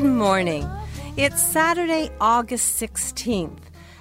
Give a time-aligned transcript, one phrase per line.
[0.00, 0.66] Good morning.
[1.18, 3.58] It's Saturday, August 16th.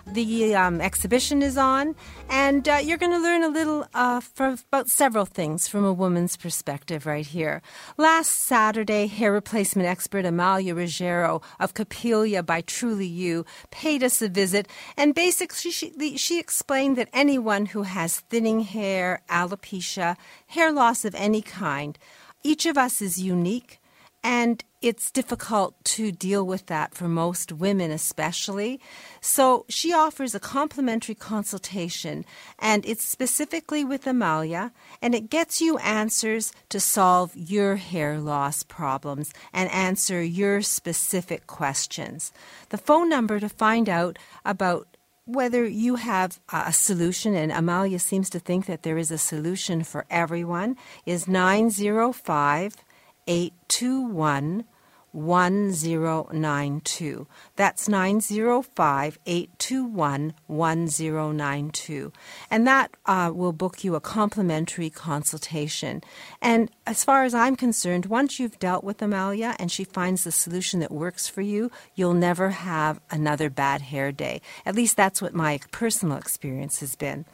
[0.08, 1.94] The um, exhibition is on,
[2.30, 6.38] and uh, you're going to learn a little uh, about several things from a woman's
[6.38, 7.62] perspective right here.
[7.98, 14.30] Last Saturday, hair replacement expert Amalia Ruggiero of Capilia by Truly You paid us a
[14.30, 20.16] visit, and basically she, she explained that anyone who has thinning hair, alopecia,
[20.48, 22.00] hair loss of any kind,
[22.42, 23.82] each of us is unique
[24.24, 28.80] and it's difficult to deal with that for most women, especially.
[29.20, 32.26] So she offers a complimentary consultation,
[32.58, 38.64] and it's specifically with Amalia, and it gets you answers to solve your hair loss
[38.64, 42.32] problems and answer your specific questions.
[42.70, 44.88] The phone number to find out about
[45.26, 49.84] whether you have a solution, and Amalia seems to think that there is a solution
[49.84, 50.76] for everyone,
[51.06, 52.76] is 905
[53.30, 54.66] 821
[55.12, 57.28] 1092.
[57.56, 62.14] That's 905 821 1092.
[62.52, 66.02] And that uh, will book you a complimentary consultation.
[66.42, 70.32] And as far as I'm concerned, once you've dealt with Amalia and she finds the
[70.32, 74.42] solution that works for you, you'll never have another bad hair day.
[74.66, 77.26] At least that's what my personal experience has been.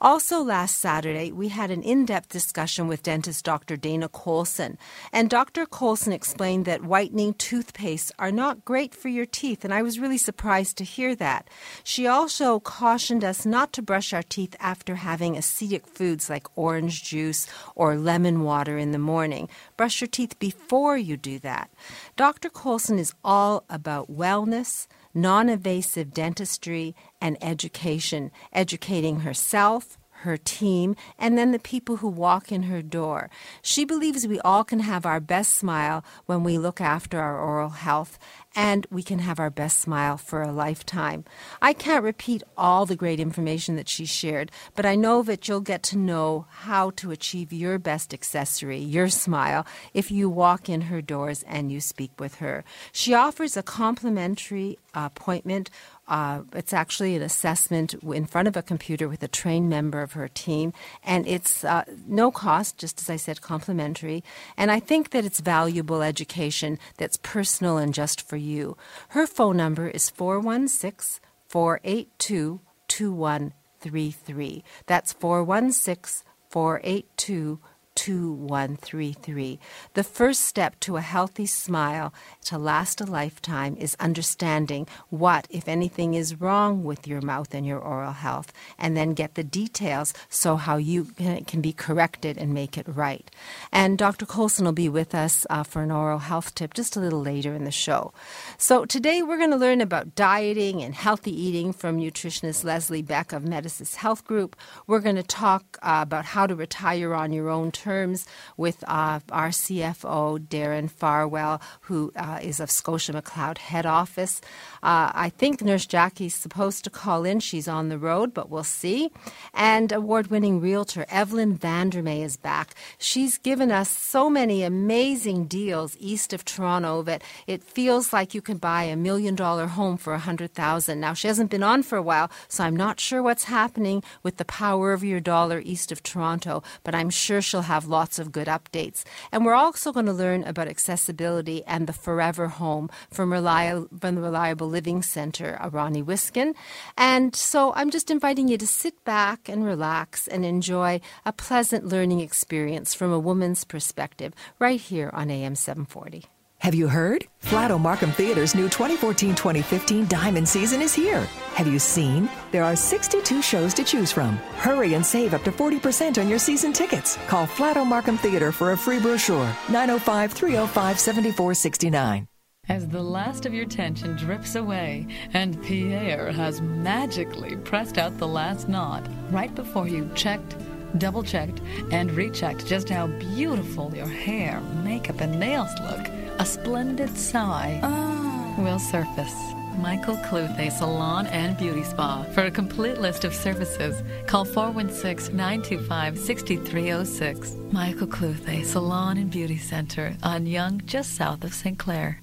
[0.00, 3.76] Also, last Saturday, we had an in depth discussion with dentist Dr.
[3.76, 4.76] Dana Colson.
[5.12, 5.64] And Dr.
[5.64, 10.18] Colson explained that whitening toothpastes are not great for your teeth, and I was really
[10.18, 11.48] surprised to hear that.
[11.82, 17.02] She also cautioned us not to brush our teeth after having acidic foods like orange
[17.02, 19.48] juice or lemon water in the morning.
[19.76, 21.70] Brush your teeth before you do that.
[22.16, 22.50] Dr.
[22.50, 24.86] Colson is all about wellness
[25.16, 32.50] non invasive dentistry, and education, educating herself, her team, and then the people who walk
[32.50, 33.30] in her door.
[33.62, 37.70] She believes we all can have our best smile when we look after our oral
[37.70, 38.18] health,
[38.54, 41.24] and we can have our best smile for a lifetime.
[41.60, 45.60] I can't repeat all the great information that she shared, but I know that you'll
[45.60, 50.82] get to know how to achieve your best accessory, your smile, if you walk in
[50.82, 52.64] her doors and you speak with her.
[52.92, 55.68] She offers a complimentary appointment
[56.08, 60.12] uh, it's actually an assessment in front of a computer with a trained member of
[60.12, 60.72] her team,
[61.02, 64.22] and it's uh, no cost, just as I said, complimentary.
[64.56, 68.76] And I think that it's valuable education that's personal and just for you.
[69.08, 74.64] Her phone number is 416 482 2133.
[74.86, 77.60] That's 416 482
[77.96, 79.58] 2133.
[79.94, 82.14] The first step to a healthy smile
[82.44, 87.66] to last a lifetime is understanding what, if anything, is wrong with your mouth and
[87.66, 91.06] your oral health, and then get the details so how you
[91.46, 93.28] can be corrected and make it right.
[93.72, 94.26] And Dr.
[94.26, 97.54] Colson will be with us uh, for an oral health tip just a little later
[97.54, 98.12] in the show.
[98.58, 103.32] So today we're going to learn about dieting and healthy eating from nutritionist Leslie Beck
[103.32, 104.54] of Medisys Health Group.
[104.86, 108.26] We're going to talk uh, about how to retire on your own terms terms
[108.56, 114.40] with uh, our CFO, Darren Farwell, who uh, is of Scotia McLeod head office.
[114.82, 117.38] Uh, I think Nurse Jackie's supposed to call in.
[117.38, 119.10] She's on the road, but we'll see.
[119.54, 122.74] And award winning realtor Evelyn Vandermeer is back.
[122.98, 128.42] She's given us so many amazing deals east of Toronto that it feels like you
[128.42, 130.98] can buy a million dollar home for a hundred thousand.
[131.00, 134.36] Now she hasn't been on for a while, so I'm not sure what's happening with
[134.38, 138.18] the power of your dollar east of Toronto, but I'm sure she'll have have lots
[138.18, 139.04] of good updates.
[139.30, 144.14] And we're also going to learn about accessibility and the Forever Home from, Reliable, from
[144.14, 146.54] the Reliable Living Center, uh, Ronnie Wiskin.
[146.96, 151.86] And so I'm just inviting you to sit back and relax and enjoy a pleasant
[151.86, 156.35] learning experience from a woman's perspective right here on AM 740.
[156.58, 157.24] Have you heard?
[157.42, 161.20] Flato Markham Theater's new 2014-2015 Diamond Season is here.
[161.54, 162.28] Have you seen?
[162.50, 164.36] There are 62 shows to choose from.
[164.56, 167.18] Hurry and save up to 40% on your season tickets.
[167.28, 169.46] Call Flato Markham Theater for a free brochure.
[169.66, 172.26] 905-305-7469.
[172.68, 178.26] As the last of your tension drips away and Pierre has magically pressed out the
[178.26, 180.56] last knot right before you checked,
[180.98, 181.60] double checked,
[181.92, 188.54] and rechecked just how beautiful your hair, makeup, and nails look, a splendid sigh ah.
[188.58, 189.34] will surface.
[189.78, 192.24] Michael Cluthe Salon and Beauty Spa.
[192.32, 197.56] For a complete list of services, call 416 925 6306.
[197.72, 201.78] Michael Cluthe Salon and Beauty Center on Yonge, just south of St.
[201.78, 202.20] Clair.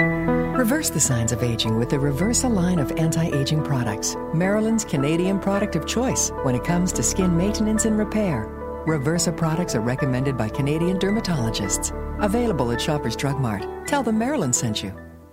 [0.00, 4.16] Reverse the signs of aging with the Reversa line of anti-aging products.
[4.34, 8.46] Marilyn's Canadian product of choice when it comes to skin maintenance and repair.
[8.86, 11.92] Reversa products are recommended by Canadian dermatologists.
[12.20, 13.64] Available at Shoppers Drug Mart.
[13.86, 14.92] Tell them Marilyn sent you.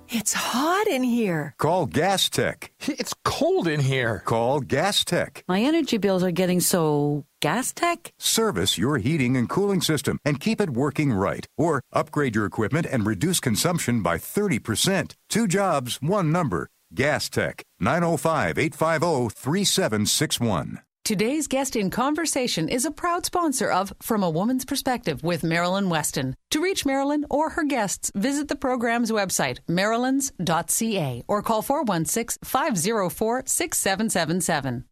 [0.09, 1.55] It's hot in here.
[1.57, 2.71] Call Gas Tech.
[2.87, 4.21] It's cold in here.
[4.25, 5.43] Call Gas Tech.
[5.47, 8.11] My energy bills are getting so gas tech?
[8.17, 11.45] Service your heating and cooling system and keep it working right.
[11.57, 15.13] Or upgrade your equipment and reduce consumption by 30%.
[15.29, 16.69] Two jobs, one number.
[16.93, 17.61] Gas Tech.
[17.79, 20.79] 905 850 3761.
[21.05, 25.87] Today's guest in conversation is a proud sponsor of From a Woman's Perspective with Marilyn
[25.87, 26.33] Weston.
[26.49, 33.43] To reach Marilyn or her guests, visit the program's website, marilyns.ca, or call 416 504
[33.45, 34.85] 6777.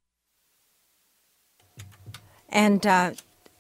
[2.50, 3.14] And uh,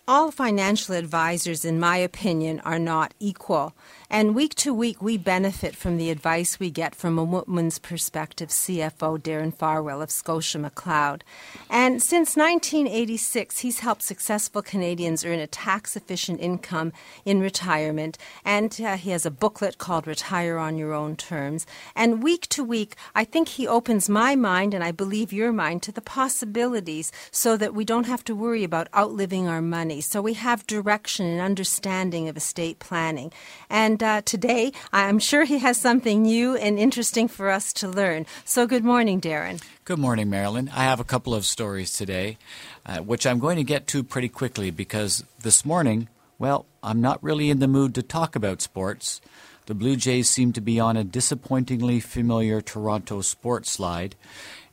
[0.07, 3.73] all financial advisors, in my opinion, are not equal.
[4.13, 8.49] And week to week, we benefit from the advice we get from a woman's perspective
[8.49, 11.23] CFO Darren Farwell of Scotia McLeod.
[11.67, 16.93] And since 1986, he's helped successful Canadians earn a tax efficient income
[17.25, 18.19] in retirement.
[18.45, 21.65] And uh, he has a booklet called Retire on Your Own Terms.
[21.95, 25.81] And week to week, I think he opens my mind, and I believe your mind,
[25.83, 30.01] to the possibilities so that we don't have to worry about outliving our money.
[30.01, 33.33] So we have direction and understanding of estate planning.
[33.71, 38.25] And uh, today, I'm sure he has something new and interesting for us to learn.
[38.45, 39.63] So, good morning, Darren.
[39.85, 40.69] Good morning, Marilyn.
[40.73, 42.37] I have a couple of stories today,
[42.85, 46.07] uh, which I'm going to get to pretty quickly because this morning,
[46.37, 49.21] well, I'm not really in the mood to talk about sports.
[49.65, 54.15] The Blue Jays seem to be on a disappointingly familiar Toronto sports slide,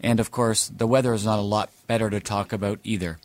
[0.01, 3.19] and of course, the weather is not a lot better to talk about either.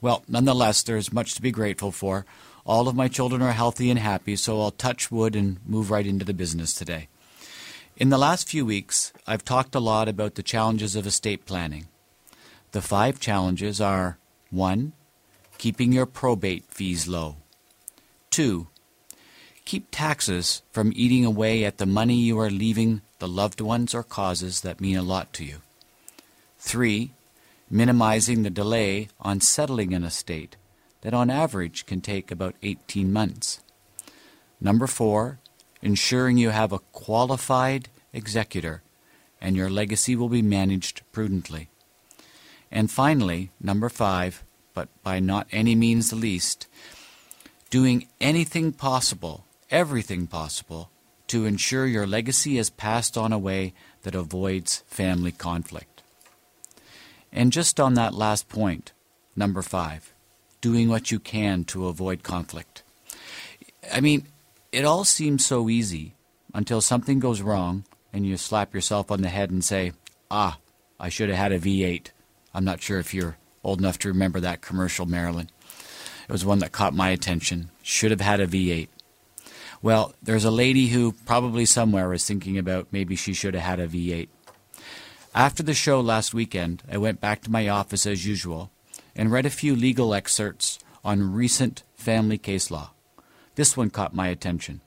[0.00, 2.24] Well, nonetheless, there's much to be grateful for.
[2.66, 6.06] All of my children are healthy and happy, so I'll touch wood and move right
[6.06, 7.08] into the business today.
[7.96, 11.86] In the last few weeks, I've talked a lot about the challenges of estate planning.
[12.72, 14.18] The five challenges are
[14.50, 14.92] 1.
[15.58, 17.36] Keeping your probate fees low.
[18.30, 18.68] 2.
[19.64, 24.02] Keep taxes from eating away at the money you are leaving the loved ones or
[24.02, 25.58] causes that mean a lot to you.
[26.58, 27.12] 3.
[27.68, 30.56] Minimizing the delay on settling an estate
[31.02, 33.60] that on average can take about 18 months.
[34.60, 35.38] Number four,
[35.82, 38.82] ensuring you have a qualified executor
[39.40, 41.68] and your legacy will be managed prudently.
[42.70, 44.44] And finally, number five,
[44.74, 46.66] but by not any means the least,
[47.70, 50.90] doing anything possible, everything possible,
[51.28, 53.72] to ensure your legacy is passed on a way
[54.02, 56.02] that avoids family conflict.
[57.32, 58.92] And just on that last point,
[59.36, 60.12] number five,
[60.60, 62.82] doing what you can to avoid conflict.
[63.92, 64.26] I mean,
[64.72, 66.14] it all seems so easy
[66.54, 69.92] until something goes wrong and you slap yourself on the head and say,
[70.30, 70.58] ah,
[70.98, 72.08] I should have had a V8.
[72.54, 75.48] I'm not sure if you're old enough to remember that commercial, Marilyn.
[76.28, 77.70] It was one that caught my attention.
[77.82, 78.88] Should have had a V8.
[79.82, 83.80] Well, there's a lady who probably somewhere is thinking about maybe she should have had
[83.80, 84.28] a V8.
[85.34, 88.70] After the show last weekend, I went back to my office as usual
[89.14, 92.92] and read a few legal excerpts on recent family case law.
[93.54, 94.80] This one caught my attention.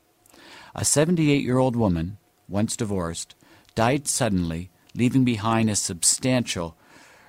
[0.76, 3.36] A 78 year old woman, once divorced,
[3.76, 6.78] died suddenly, leaving behind a substantial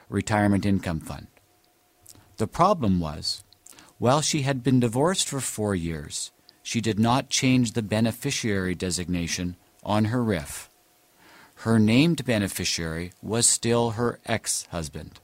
[0.08, 1.26] retirement income fund.
[2.36, 3.44] The problem was,
[3.98, 6.32] while she had been divorced for four years,
[6.62, 10.70] she did not change the beneficiary designation on her RIF.
[11.56, 15.20] Her named beneficiary was still her ex husband.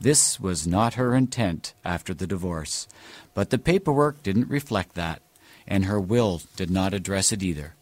[0.00, 2.88] This was not her intent after the divorce,
[3.34, 5.22] but the paperwork didn't reflect that,
[5.66, 7.74] and her will did not address it either.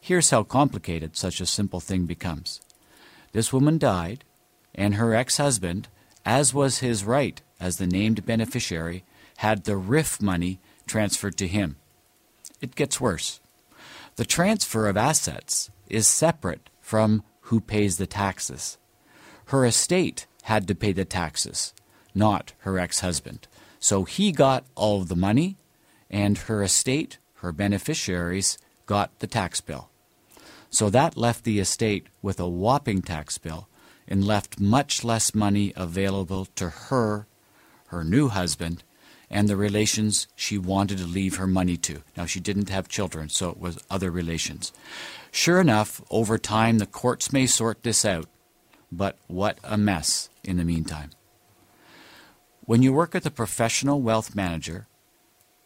[0.00, 2.60] Here's how complicated such a simple thing becomes.
[3.32, 4.24] This woman died,
[4.74, 5.88] and her ex husband,
[6.24, 9.04] as was his right as the named beneficiary,
[9.38, 11.76] had the RIF money transferred to him.
[12.60, 13.40] It gets worse.
[14.16, 18.78] The transfer of assets is separate from who pays the taxes.
[19.46, 21.74] Her estate had to pay the taxes,
[22.14, 23.48] not her ex husband.
[23.80, 25.56] So he got all the money,
[26.08, 29.90] and her estate, her beneficiaries, got the tax bill.
[30.70, 33.66] So that left the estate with a whopping tax bill
[34.06, 37.26] and left much less money available to her,
[37.88, 38.84] her new husband,
[39.28, 42.04] and the relations she wanted to leave her money to.
[42.16, 44.72] Now, she didn't have children, so it was other relations.
[45.32, 48.28] Sure enough, over time, the courts may sort this out,
[48.92, 51.10] but what a mess in the meantime.
[52.64, 54.86] When you work with a professional wealth manager,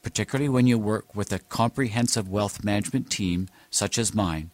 [0.03, 4.51] particularly when you work with a comprehensive wealth management team such as mine,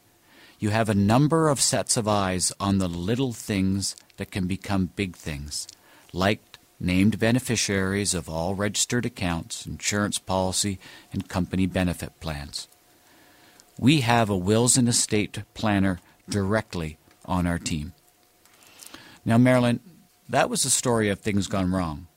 [0.58, 4.90] you have a number of sets of eyes on the little things that can become
[4.96, 5.68] big things,
[6.12, 6.40] like
[6.80, 10.78] named beneficiaries of all registered accounts, insurance policy,
[11.12, 12.68] and company benefit plans.
[13.78, 17.92] We have a wills and estate planner directly on our team.
[19.24, 19.80] Now, Marilyn,
[20.28, 22.08] that was the story of things gone wrong.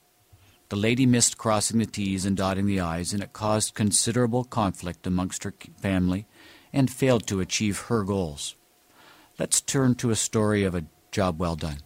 [0.69, 5.07] The lady missed crossing the T's and dotting the I's, and it caused considerable conflict
[5.07, 6.27] amongst her family
[6.71, 8.55] and failed to achieve her goals.
[9.39, 11.79] Let's turn to a story of a job well done.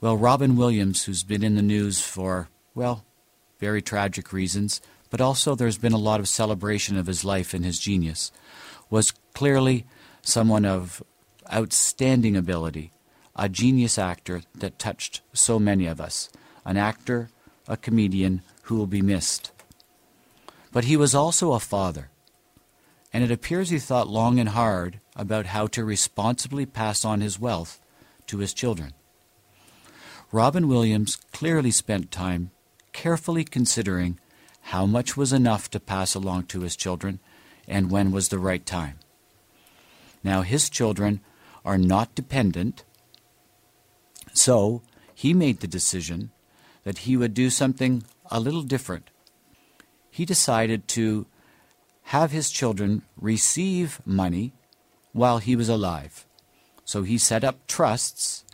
[0.00, 3.04] Well, Robin Williams, who's been in the news for, well,
[3.58, 7.64] very tragic reasons, but also there's been a lot of celebration of his life and
[7.64, 8.32] his genius,
[8.90, 9.86] was clearly
[10.22, 11.02] someone of
[11.52, 12.91] outstanding ability,
[13.36, 16.28] a genius actor that touched so many of us,
[16.64, 17.30] an actor,
[17.66, 19.50] a comedian who will be missed.
[20.72, 22.08] But he was also a father,
[23.12, 27.38] and it appears he thought long and hard about how to responsibly pass on his
[27.38, 27.80] wealth
[28.26, 28.94] to his children.
[30.30, 32.50] Robin Williams clearly spent time
[32.92, 34.18] carefully considering
[34.66, 37.18] how much was enough to pass along to his children
[37.68, 38.98] and when was the right time.
[40.24, 41.20] Now, his children
[41.64, 42.84] are not dependent,
[44.32, 44.82] so
[45.14, 46.30] he made the decision
[46.84, 49.10] that he would do something a little different.
[50.10, 51.26] He decided to
[52.04, 54.52] have his children receive money
[55.12, 56.26] while he was alive.
[56.84, 58.44] So he set up trusts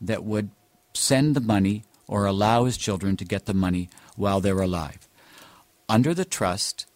[0.00, 0.50] that would
[0.94, 5.08] send the money or allow his children to get the money while they're alive.
[5.88, 6.86] Under the trust,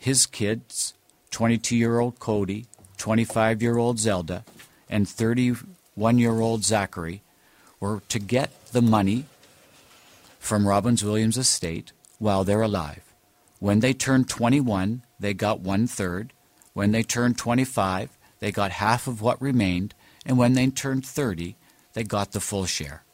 [0.00, 0.94] his kids,
[1.30, 2.66] 22 year old Cody,
[2.96, 4.44] 25 year old Zelda,
[4.88, 7.22] and 31 year old Zachary,
[7.84, 9.26] were to get the money
[10.38, 13.04] from Robbins Williams' estate while they're alive.
[13.58, 16.32] When they turned 21, they got one third.
[16.72, 19.94] When they turned 25, they got half of what remained.
[20.24, 21.56] And when they turned 30,
[21.92, 23.04] they got the full share.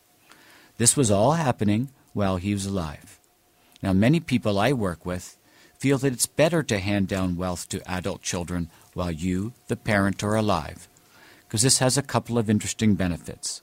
[0.79, 3.19] This was all happening while he was alive.
[3.83, 5.37] Now, many people I work with
[5.81, 10.23] feel that it's better to hand down wealth to adult children while you, the parent,
[10.23, 10.87] are alive,
[11.43, 13.63] because this has a couple of interesting benefits.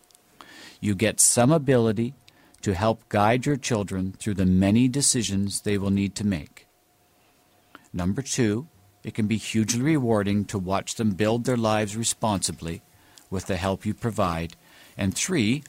[0.80, 2.14] You get some ability
[2.62, 6.68] to help guide your children through the many decisions they will need to make.
[7.94, 8.68] Number two,
[9.04, 12.82] it can be hugely rewarding to watch them build their lives responsibly
[13.30, 14.56] with the help you provide.
[14.98, 15.64] And three,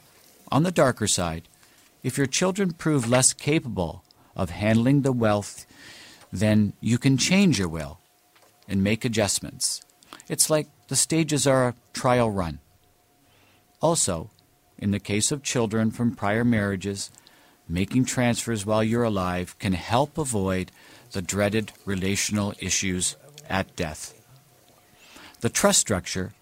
[0.51, 1.49] on the darker side,
[2.03, 4.03] if your children prove less capable
[4.35, 5.67] of handling the wealth,
[6.33, 7.99] then you can change your will
[8.67, 9.83] and make adjustments.
[10.29, 12.61] It's like the stages are a trial run.
[13.81, 14.31] Also,
[14.79, 17.11] in the case of children from prior marriages,
[17.69, 20.71] making transfers while you're alive can help avoid
[21.13, 23.17] the dreaded relational issues
[23.49, 24.15] at death.
[25.41, 26.33] The trust structure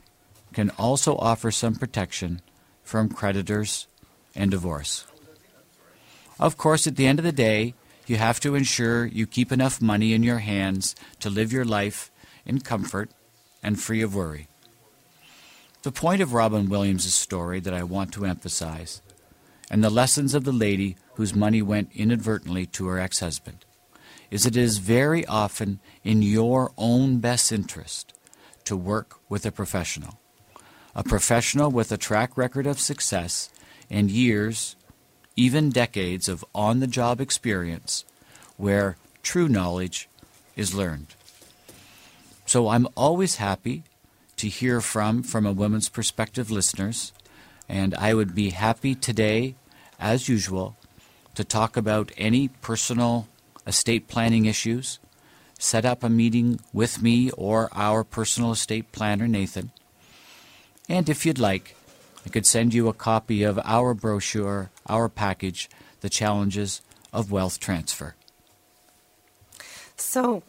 [0.53, 2.41] can also offer some protection
[2.83, 3.87] from creditors
[4.35, 5.07] and divorce.
[6.39, 7.75] Of course, at the end of the day,
[8.07, 12.11] you have to ensure you keep enough money in your hands to live your life
[12.45, 13.11] in comfort
[13.63, 14.49] and free of worry.
[15.87, 19.03] The point of Robin Williams' story that I want to emphasize,
[19.71, 23.65] and the lessons of the lady whose money went inadvertently to her ex husband,
[24.29, 28.13] is that it is very often in your own best interest
[28.65, 30.19] to work with a professional.
[30.97, 33.49] A professional with a track record of success
[33.89, 34.75] and years,
[35.37, 38.05] even decades of on the job experience
[38.57, 40.09] where true knowledge
[40.57, 41.15] is learned.
[42.45, 43.85] So I'm always happy
[44.37, 47.13] to hear from from a woman's perspective listeners
[47.69, 49.57] and I would be happy today
[49.99, 50.77] as usual
[51.35, 53.29] to talk about any personal
[53.67, 54.99] estate planning issues
[55.59, 59.71] set up a meeting with me or our personal estate planner Nathan
[60.89, 61.77] and if you'd like
[62.27, 67.61] I could send you a copy of our brochure, our package, The Challenges of Wealth
[67.61, 68.17] Transfer.
[69.97, 70.43] So,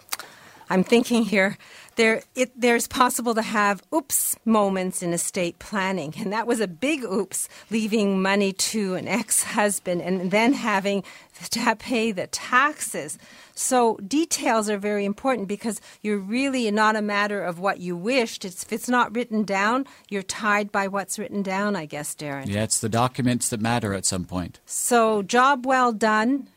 [0.71, 1.55] I'm thinking here
[1.97, 6.67] there it, there's possible to have oops moments in estate planning, and that was a
[6.67, 11.03] big oops, leaving money to an ex-husband and then having
[11.51, 13.17] to pay the taxes.
[13.53, 18.45] So details are very important because you're really not a matter of what you wished.
[18.45, 22.47] It's, if it's not written down, you're tied by what's written down, I guess, Darren.
[22.47, 24.59] Yeah, it's the documents that matter at some point.
[24.65, 26.47] So job well done,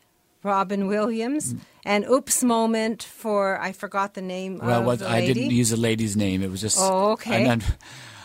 [0.42, 1.54] Robin Williams.
[1.84, 6.16] An oops moment for I forgot the name well, what, I didn't use a lady's
[6.16, 6.42] name.
[6.42, 7.44] It was just Oh, okay.
[7.44, 7.62] an, un-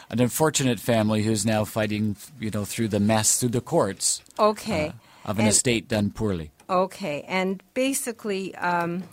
[0.09, 4.87] an unfortunate family who's now fighting, you know, through the mess through the courts Okay.
[4.89, 6.51] uh, of an And- estate done poorly.
[6.69, 9.03] Okay, and basically, um,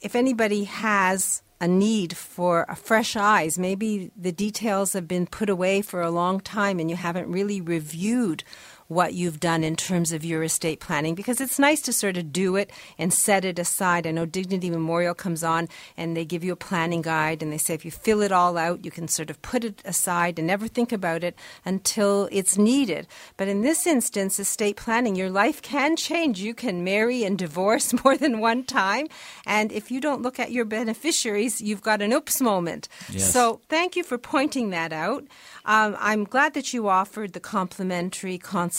[0.00, 5.48] if anybody has a need for a fresh eyes, maybe the details have been put
[5.50, 8.44] away for a long time and you haven't really reviewed
[8.88, 12.32] what you've done in terms of your estate planning because it's nice to sort of
[12.32, 14.06] do it and set it aside.
[14.06, 17.58] I know Dignity Memorial comes on and they give you a planning guide and they
[17.58, 20.46] say if you fill it all out, you can sort of put it aside and
[20.46, 23.06] never think about it until it's needed.
[23.36, 26.40] But in this instance, estate planning, your life can change.
[26.40, 29.08] You can marry and divorce more than one time.
[29.46, 32.88] And if you don't look at your beneficiaries, you've got an oops moment.
[33.10, 33.32] Yes.
[33.32, 35.24] So thank you for pointing that out.
[35.64, 38.75] Um, I'm glad that you offered the complimentary consultation.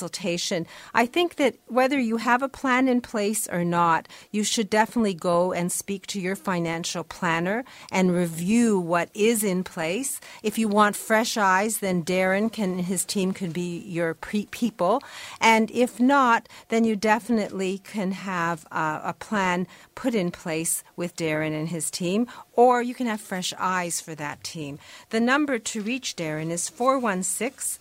[0.93, 5.13] I think that whether you have a plan in place or not, you should definitely
[5.13, 10.19] go and speak to your financial planner and review what is in place.
[10.43, 15.01] If you want fresh eyes, then Darren can his team could be your pre- people,
[15.41, 21.15] and if not, then you definitely can have uh, a plan put in place with
[21.15, 24.79] Darren and his team, or you can have fresh eyes for that team.
[25.09, 27.79] The number to reach Darren is 416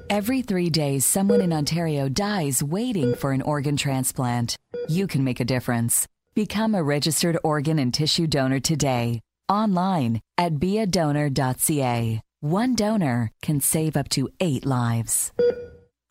[0.10, 4.58] Every three days, someone in Ontario dies waiting for an organ transplant.
[4.88, 6.08] You can make a difference.
[6.34, 9.22] Become a registered organ and tissue donor today.
[9.48, 12.22] Online at beadonor.ca.
[12.42, 15.32] One donor can save up to eight lives.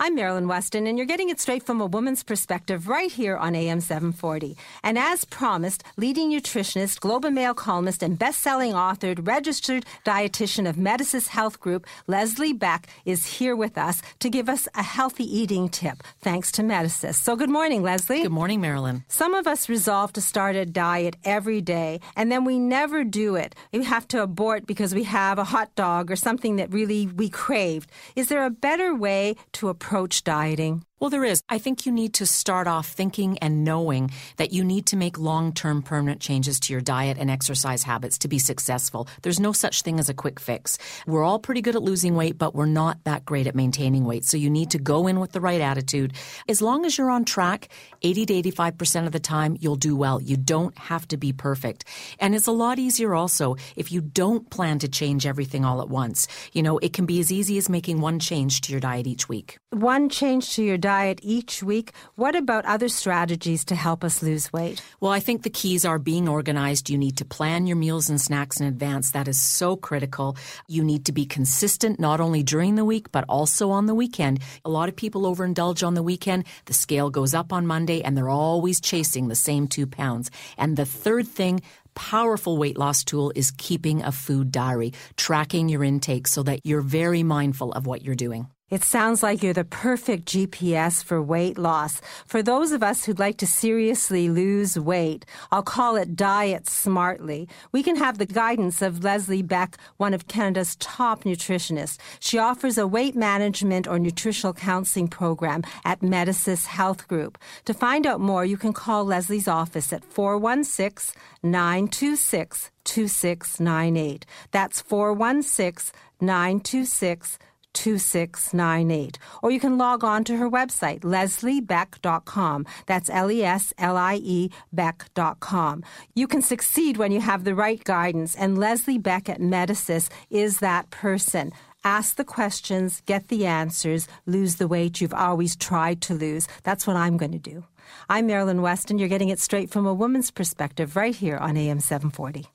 [0.01, 3.57] I'm Marilyn Weston, and you're getting it straight from a woman's perspective right here on
[3.57, 4.57] AM 740.
[4.85, 10.77] And as promised, leading nutritionist, Globe and Mail columnist, and best-selling author, registered dietitian of
[10.77, 15.69] Medisys Health Group, Leslie Beck, is here with us to give us a healthy eating
[15.69, 17.17] tip, thanks to Medisys.
[17.17, 18.23] So good morning, Leslie.
[18.23, 19.03] Good morning, Marilyn.
[19.09, 23.35] Some of us resolve to start a diet every day, and then we never do
[23.35, 23.57] it.
[23.73, 27.29] We have to abort because we have a hot dog or something that really we
[27.29, 27.91] craved.
[28.15, 29.88] Is there a better way to approach
[30.23, 30.83] dieting?
[31.01, 31.45] Well, there is.
[31.49, 35.17] I think you need to start off thinking and knowing that you need to make
[35.17, 39.07] long term permanent changes to your diet and exercise habits to be successful.
[39.23, 40.77] There's no such thing as a quick fix.
[41.07, 44.25] We're all pretty good at losing weight, but we're not that great at maintaining weight.
[44.25, 46.15] So you need to go in with the right attitude.
[46.49, 47.69] As long as you're on track,
[48.03, 50.21] 80 to 85% of the time, you'll do well.
[50.21, 51.85] You don't have to be perfect.
[52.19, 55.89] And it's a lot easier also if you don't plan to change everything all at
[55.89, 56.27] once.
[56.53, 59.29] You know, it can be as easy as making one change to your diet each
[59.29, 59.59] week.
[59.71, 60.88] One change to your diet
[61.23, 61.93] each week.
[62.15, 64.83] What about other strategies to help us lose weight?
[65.01, 66.89] Well, I think the keys are being organized.
[66.91, 69.11] You need to plan your meals and snacks in advance.
[69.11, 70.37] That is so critical.
[70.67, 74.41] You need to be consistent not only during the week, but also on the weekend.
[74.65, 76.45] A lot of people overindulge on the weekend.
[76.65, 80.31] The scale goes up on Monday and they're always chasing the same two pounds.
[80.57, 81.61] And the third thing,
[81.95, 86.81] powerful weight loss tool is keeping a food diary, tracking your intake so that you're
[86.81, 88.49] very mindful of what you're doing.
[88.71, 92.03] It sounds like you're the perfect GPS for weight loss.
[92.27, 97.49] For those of us who'd like to seriously lose weight, I'll call it diet smartly.
[97.73, 101.97] We can have the guidance of Leslie Beck, one of Canada's top nutritionists.
[102.21, 107.39] She offers a weight management or nutritional counseling program at Medisys Health Group.
[107.65, 114.27] To find out more, you can call Leslie's office at 416 926 2698.
[114.51, 117.39] That's 416 926
[117.75, 119.19] 2698.
[119.43, 122.67] Or you can log on to her website, lesliebeck.com.
[122.87, 125.85] That's L E S L I E Beck.com.
[126.15, 130.59] You can succeed when you have the right guidance, and Leslie Beck at Medisys is
[130.59, 131.53] that person.
[131.85, 136.49] Ask the questions, get the answers, lose the weight you've always tried to lose.
[136.65, 137.65] That's what I'm going to do.
[138.09, 138.99] I'm Marilyn Weston.
[138.99, 142.47] You're getting it straight from a woman's perspective right here on AM 740.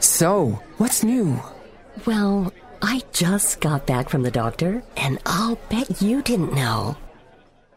[0.00, 1.40] So, what's new?
[2.06, 2.52] Well,
[2.84, 6.98] I just got back from the doctor, and I'll bet you didn't know.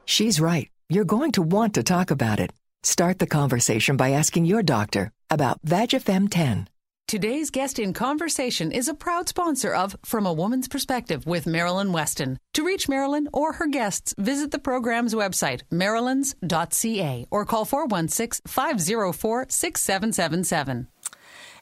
[0.04, 0.70] She's right.
[0.90, 2.52] You're going to want to talk about it.
[2.84, 6.68] Start the conversation by asking your doctor about VagiFem 10.
[7.08, 11.94] Today's guest in conversation is a proud sponsor of From a Woman's Perspective with Marilyn
[11.94, 12.38] Weston.
[12.56, 19.46] To reach Marilyn or her guests, visit the program's website, marilyns.ca, or call 416 504
[19.48, 20.88] 6777.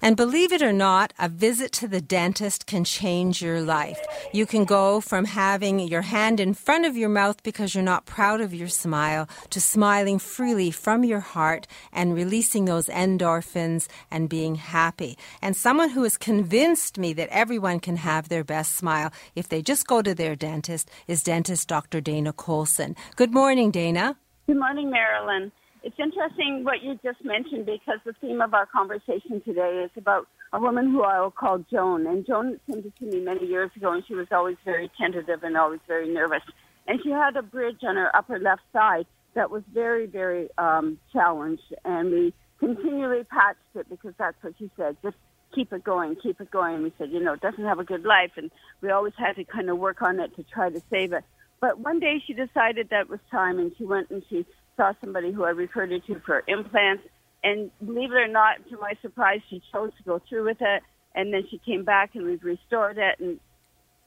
[0.02, 4.00] And believe it or not, a visit to the dentist can change your life.
[4.34, 8.06] You can go from having your hand in front of your mouth because you're not
[8.06, 14.30] proud of your smile to smiling freely from your heart and releasing those endorphins and
[14.30, 15.18] being happy.
[15.42, 19.62] And someone who has convinced me that everyone can have their best smile if they
[19.62, 22.02] just go to their dentist is dentist Dr.
[22.02, 22.96] Dana Colson.
[23.16, 24.18] Good morning, Dana.
[24.48, 25.52] Good morning, Marilyn.
[25.86, 30.28] It's interesting what you just mentioned because the theme of our conversation today is about
[30.52, 32.08] a woman who I will call Joan.
[32.08, 35.44] And Joan came to see me many years ago, and she was always very tentative
[35.44, 36.42] and always very nervous.
[36.88, 40.98] And she had a bridge on her upper left side that was very, very um,
[41.14, 41.76] challenged.
[41.86, 44.98] And we continually patched it because that's what she said.
[45.04, 45.18] Just
[45.54, 46.82] keep it going, keep it going.
[46.82, 48.50] We said, you know, it doesn't have a good life, and
[48.82, 51.24] we always had to kind of work on it to try to save it.
[51.62, 55.32] But one day she decided that was time, and she went and she saw somebody
[55.32, 57.04] who I referred her to for implants.
[57.44, 60.84] And believe it or not, to my surprise, she chose to go through with it.
[61.14, 63.20] And then she came back and we've restored it.
[63.20, 63.40] And,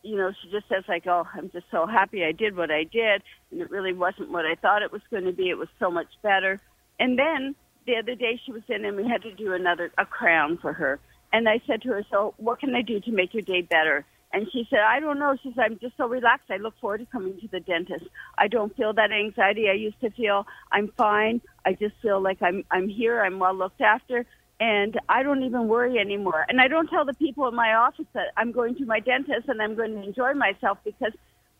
[0.03, 2.85] you know, she just says, like, oh, I'm just so happy I did what I
[2.85, 3.23] did.
[3.51, 5.49] And it really wasn't what I thought it was going to be.
[5.49, 6.61] It was so much better.
[6.99, 7.55] And then
[7.87, 10.73] the other day she was in and we had to do another, a crown for
[10.73, 11.01] her.
[11.33, 14.05] And I said to her, so what can I do to make your day better?
[14.33, 15.37] And she said, I don't know.
[15.43, 16.51] She said, I'm just so relaxed.
[16.51, 18.05] I look forward to coming to the dentist.
[18.37, 20.47] I don't feel that anxiety I used to feel.
[20.71, 21.41] I'm fine.
[21.65, 23.23] I just feel like I'm, I'm here.
[23.23, 24.27] I'm well looked after.
[24.61, 26.45] And I don't even worry anymore.
[26.49, 29.49] And I don't tell the people in my office that I'm going to my dentist
[29.49, 31.13] and I'm going to enjoy myself because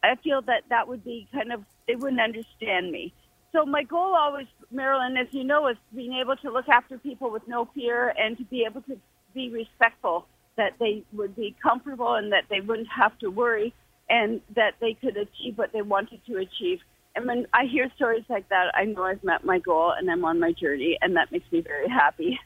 [0.03, 3.15] I feel that that would be kind of, they wouldn't understand me.
[3.53, 7.31] So my goal always, Marilyn, as you know, is being able to look after people
[7.31, 8.99] with no fear and to be able to
[9.33, 10.27] be respectful
[10.59, 13.73] that they would be comfortable and that they wouldn't have to worry
[14.11, 16.81] and that they could achieve what they wanted to achieve.
[17.17, 20.25] And when I hear stories like that, I know I've met my goal and I'm
[20.25, 22.39] on my journey, and that makes me very happy.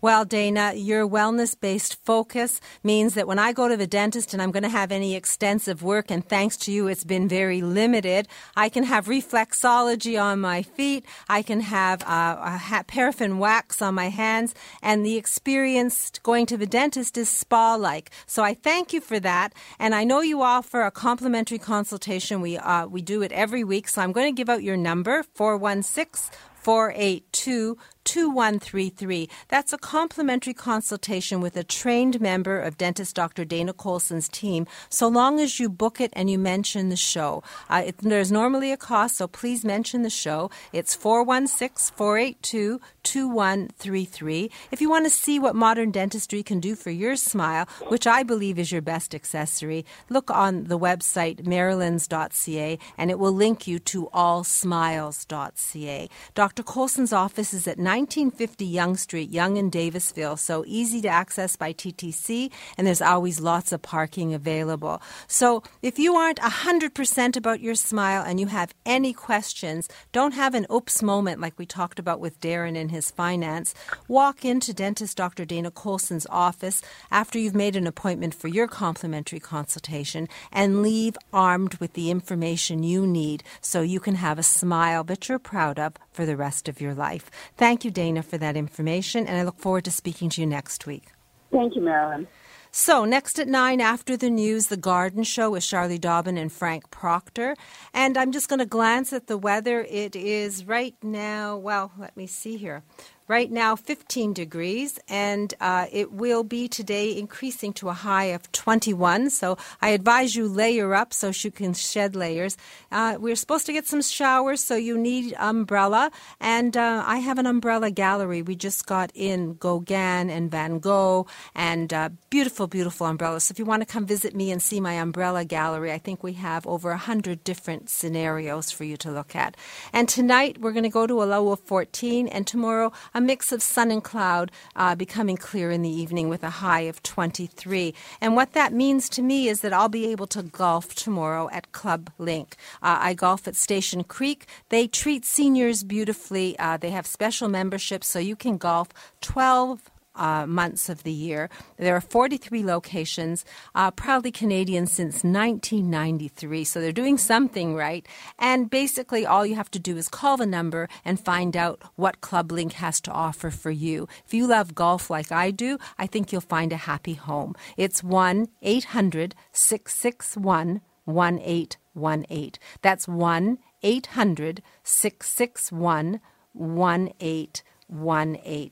[0.00, 4.40] Well, Dana, your wellness based focus means that when I go to the dentist and
[4.40, 8.26] I'm going to have any extensive work, and thanks to you, it's been very limited,
[8.56, 14.08] I can have reflexology on my feet, I can have uh, paraffin wax on my
[14.08, 18.10] hands, and the experience going to the dentist is spa like.
[18.26, 19.52] So I thank you for that.
[19.78, 22.40] And I know you offer a complimentary consultation.
[22.40, 23.88] We, uh, we do it every week.
[23.88, 29.28] So I'm going to give out your number 416 482 2133.
[29.48, 33.44] That's a complimentary consultation with a trained member of dentist Dr.
[33.44, 37.42] Dana Colson's team, so long as you book it and you mention the show.
[37.68, 40.50] Uh, it, there's normally a cost, so please mention the show.
[40.72, 44.50] It's 416 482 2133.
[44.70, 48.22] If you want to see what modern dentistry can do for your smile, which I
[48.22, 53.78] believe is your best accessory, look on the website marilyns.ca and it will link you
[53.78, 56.08] to allsmiles.ca.
[56.34, 56.62] Dr.
[56.62, 61.72] Colson's office is at 1950 Yonge Street, Yonge in Davisville, so easy to access by
[61.72, 65.02] TTC, and there's always lots of parking available.
[65.26, 70.54] So if you aren't 100% about your smile and you have any questions, don't have
[70.54, 73.74] an oops moment like we talked about with Darren in his finance.
[74.06, 75.44] Walk into dentist Dr.
[75.44, 81.74] Dana Colson's office after you've made an appointment for your complimentary consultation and leave armed
[81.80, 85.94] with the information you need so you can have a smile that you're proud of
[86.12, 87.30] for the rest of your life.
[87.56, 90.86] Thank you, Dana, for that information, and I look forward to speaking to you next
[90.86, 91.12] week.
[91.50, 92.28] Thank you, Marilyn.
[92.72, 96.88] So, next at 9 after the news, The Garden Show with Charlie Dobbin and Frank
[96.92, 97.56] Proctor.
[97.92, 99.84] And I'm just going to glance at the weather.
[99.90, 102.84] It is right now, well, let me see here.
[103.30, 108.50] Right now, 15 degrees, and uh, it will be today increasing to a high of
[108.50, 109.30] 21.
[109.30, 112.56] So I advise you layer up so you can shed layers.
[112.90, 116.10] Uh, we're supposed to get some showers, so you need umbrella.
[116.40, 118.42] And uh, I have an umbrella gallery.
[118.42, 123.44] We just got in Gauguin and Van Gogh and uh, beautiful, beautiful umbrellas.
[123.44, 126.24] So if you want to come visit me and see my umbrella gallery, I think
[126.24, 129.56] we have over 100 different scenarios for you to look at.
[129.92, 132.90] And tonight, we're going to go to a low of 14, and tomorrow,
[133.20, 136.80] a mix of sun and cloud, uh, becoming clear in the evening with a high
[136.80, 137.92] of 23.
[138.18, 141.70] And what that means to me is that I'll be able to golf tomorrow at
[141.72, 142.56] Club Link.
[142.82, 144.46] Uh, I golf at Station Creek.
[144.70, 146.58] They treat seniors beautifully.
[146.58, 148.88] Uh, they have special memberships, so you can golf
[149.20, 151.50] 12 uh, months of the year.
[151.76, 153.44] There are 43 locations,
[153.74, 156.64] uh, proudly Canadian since 1993.
[156.64, 158.06] So they're doing something right.
[158.38, 162.20] And basically, all you have to do is call the number and find out what
[162.20, 164.08] Club Link has to offer for you.
[164.26, 167.54] If you love golf like I do, I think you'll find a happy home.
[167.76, 172.52] It's 1 800 661 1818.
[172.82, 176.20] That's 1 800 661
[176.52, 178.70] 1818.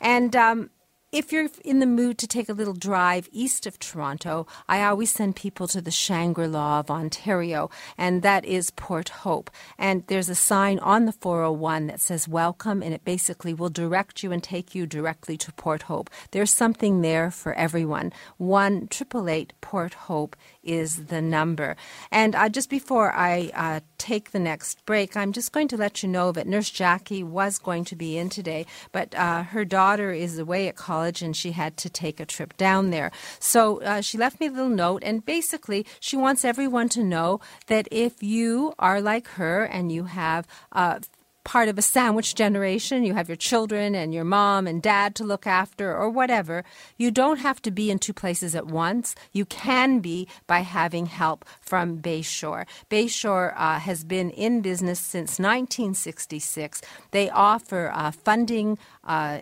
[0.00, 0.70] And, um,
[1.12, 5.10] if you're in the mood to take a little drive east of Toronto, I always
[5.10, 7.68] send people to the Shangri La of Ontario,
[7.98, 9.50] and that is Port Hope.
[9.76, 14.22] And there's a sign on the 401 that says welcome, and it basically will direct
[14.22, 16.10] you and take you directly to Port Hope.
[16.30, 18.12] There's something there for everyone.
[18.36, 21.76] 1 888 Port Hope is the number.
[22.12, 26.02] And uh, just before I uh, take the next break, I'm just going to let
[26.02, 30.10] you know that Nurse Jackie was going to be in today, but uh, her daughter
[30.10, 33.12] is away at college and she had to take a trip down there.
[33.38, 37.40] So uh, she left me a little note, and basically, she wants everyone to know
[37.66, 41.00] that if you are like her and you have uh,
[41.44, 45.24] part of a sandwich generation, you have your children and your mom and dad to
[45.24, 46.64] look after or whatever,
[46.96, 49.14] you don't have to be in two places at once.
[49.32, 52.66] You can be by having help from Bayshore.
[52.90, 56.82] Bayshore uh, has been in business since 1966.
[57.10, 58.78] They offer uh, funding.
[59.04, 59.40] Uh,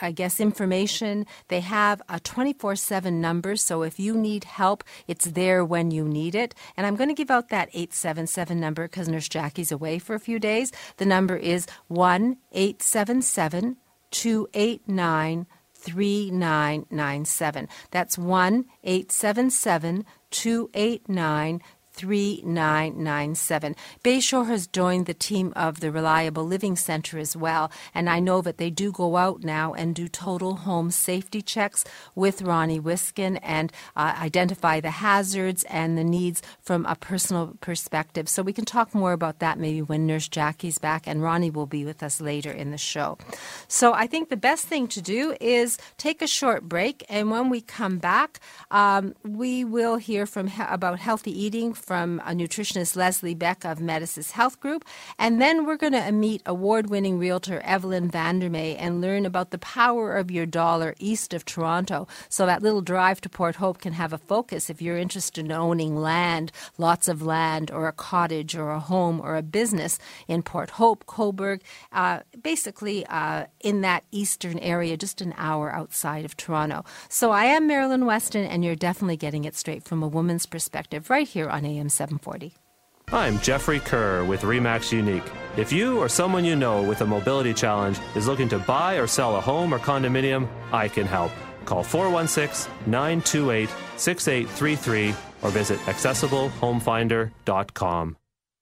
[0.00, 1.26] I guess, information.
[1.48, 6.04] They have a 24 7 number, so if you need help, it's there when you
[6.04, 6.54] need it.
[6.76, 10.20] And I'm going to give out that 877 number because Nurse Jackie's away for a
[10.20, 10.72] few days.
[10.98, 13.76] The number is 1 877
[14.10, 17.68] 289 3997.
[17.90, 21.62] That's 1 877 289
[21.96, 23.74] 3997.
[24.04, 28.42] Bayshore has joined the team of the Reliable Living Center as well, and I know
[28.42, 33.38] that they do go out now and do total home safety checks with Ronnie Wiskin
[33.38, 38.28] and uh, identify the hazards and the needs from a personal perspective.
[38.28, 41.66] So we can talk more about that maybe when Nurse Jackie's back, and Ronnie will
[41.66, 43.18] be with us later in the show.
[43.68, 47.48] So I think the best thing to do is take a short break, and when
[47.48, 52.96] we come back, um, we will hear from he- about healthy eating from a nutritionist
[52.96, 54.84] Leslie Beck of Medisys Health Group.
[55.20, 59.58] And then we're going to meet award winning realtor Evelyn Vandermeer and learn about the
[59.58, 62.08] power of your dollar east of Toronto.
[62.28, 65.52] So that little drive to Port Hope can have a focus if you're interested in
[65.52, 70.42] owning land, lots of land, or a cottage, or a home, or a business in
[70.42, 71.60] Port Hope, Cobourg,
[71.92, 76.84] uh, basically uh, in that eastern area, just an hour outside of Toronto.
[77.08, 81.10] So I am Marilyn Weston, and you're definitely getting it straight from a woman's perspective
[81.10, 82.54] right here on AM 740.
[83.12, 85.22] I'm Jeffrey Kerr with REMAX Unique.
[85.56, 89.06] If you or someone you know with a mobility challenge is looking to buy or
[89.06, 91.30] sell a home or condominium, I can help.
[91.64, 98.16] Call 416 928 6833 or visit accessiblehomefinder.com.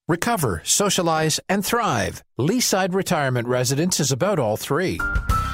[0.06, 2.22] Recover, socialize, and thrive.
[2.38, 5.00] Leaside Retirement Residence is about all three.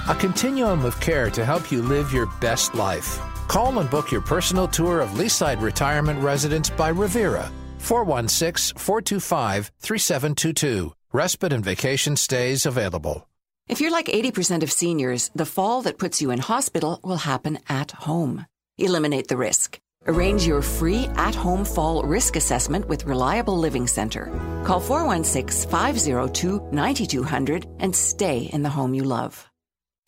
[0.08, 3.20] A continuum of care to help you live your best life.
[3.50, 10.94] Call and book your personal tour of Leaside Retirement Residence by Revera, 416 425 3722.
[11.12, 13.28] Respite and vacation stays available.
[13.68, 17.58] If you're like 80% of seniors, the fall that puts you in hospital will happen
[17.68, 18.46] at home.
[18.78, 19.80] Eliminate the risk.
[20.06, 24.26] Arrange your free at home fall risk assessment with Reliable Living Center.
[24.64, 29.49] Call 416 502 9200 and stay in the home you love.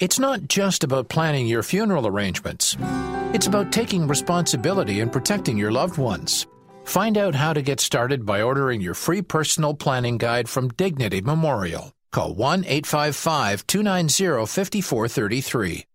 [0.02, 2.76] It's not just about planning your funeral arrangements,
[3.32, 6.44] it's about taking responsibility and protecting your loved ones.
[6.84, 11.20] Find out how to get started by ordering your free personal planning guide from Dignity
[11.20, 11.92] Memorial.
[12.10, 15.84] Call 1 855 290 5433.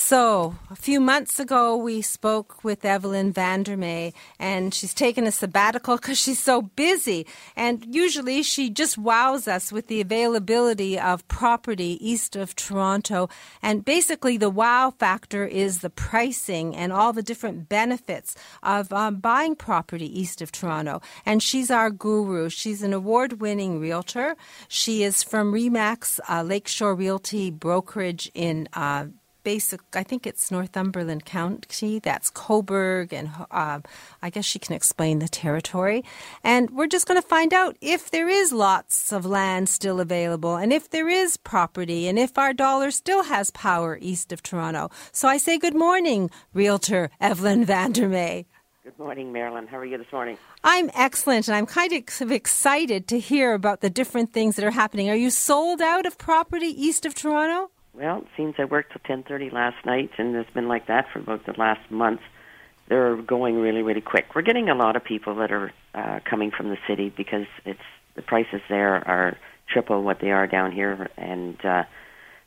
[0.00, 5.96] So, a few months ago, we spoke with Evelyn Vandermeer, and she's taken a sabbatical
[5.96, 7.26] because she's so busy.
[7.56, 13.28] And usually, she just wows us with the availability of property east of Toronto.
[13.60, 19.16] And basically, the wow factor is the pricing and all the different benefits of um,
[19.16, 21.02] buying property east of Toronto.
[21.26, 22.50] And she's our guru.
[22.50, 24.36] She's an award winning realtor.
[24.68, 28.68] She is from Remax uh, Lakeshore Realty Brokerage in.
[28.72, 29.06] Uh,
[29.48, 32.00] basic, I think it's Northumberland County.
[32.00, 33.80] That's Cobourg, and uh,
[34.20, 36.04] I guess she can explain the territory.
[36.44, 40.56] And we're just going to find out if there is lots of land still available,
[40.56, 44.90] and if there is property, and if our dollar still has power east of Toronto.
[45.12, 48.44] So I say good morning, Realtor Evelyn Vandermeer.
[48.84, 49.66] Good morning, Marilyn.
[49.66, 50.36] How are you this morning?
[50.62, 54.72] I'm excellent, and I'm kind of excited to hear about the different things that are
[54.82, 55.08] happening.
[55.08, 57.70] Are you sold out of property east of Toronto?
[57.98, 61.18] Well, it seems I worked till 10:30 last night, and it's been like that for
[61.18, 62.20] about the last month.
[62.86, 64.36] They're going really, really quick.
[64.36, 67.80] We're getting a lot of people that are uh, coming from the city because it's
[68.14, 69.36] the prices there are
[69.68, 71.82] triple what they are down here, and uh,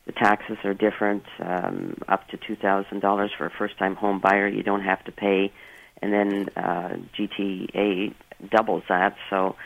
[0.06, 1.24] the taxes are different.
[1.38, 5.12] Um, up to two thousand dollars for a first-time home buyer, you don't have to
[5.12, 5.52] pay,
[6.00, 8.14] and then uh, GTA
[8.50, 9.16] doubles that.
[9.28, 9.56] So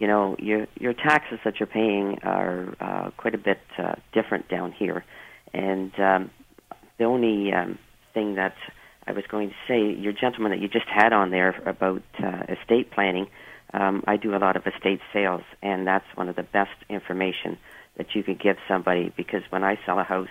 [0.00, 4.48] you know your your taxes that you're paying are uh, quite a bit uh, different
[4.48, 5.04] down here.
[5.52, 6.30] And um,
[6.98, 7.78] the only um,
[8.14, 8.54] thing that
[9.06, 12.42] I was going to say, your gentleman that you just had on there about uh,
[12.48, 13.28] estate planning,
[13.72, 17.58] um, I do a lot of estate sales, and that's one of the best information
[17.96, 20.28] that you could give somebody because when I sell a house,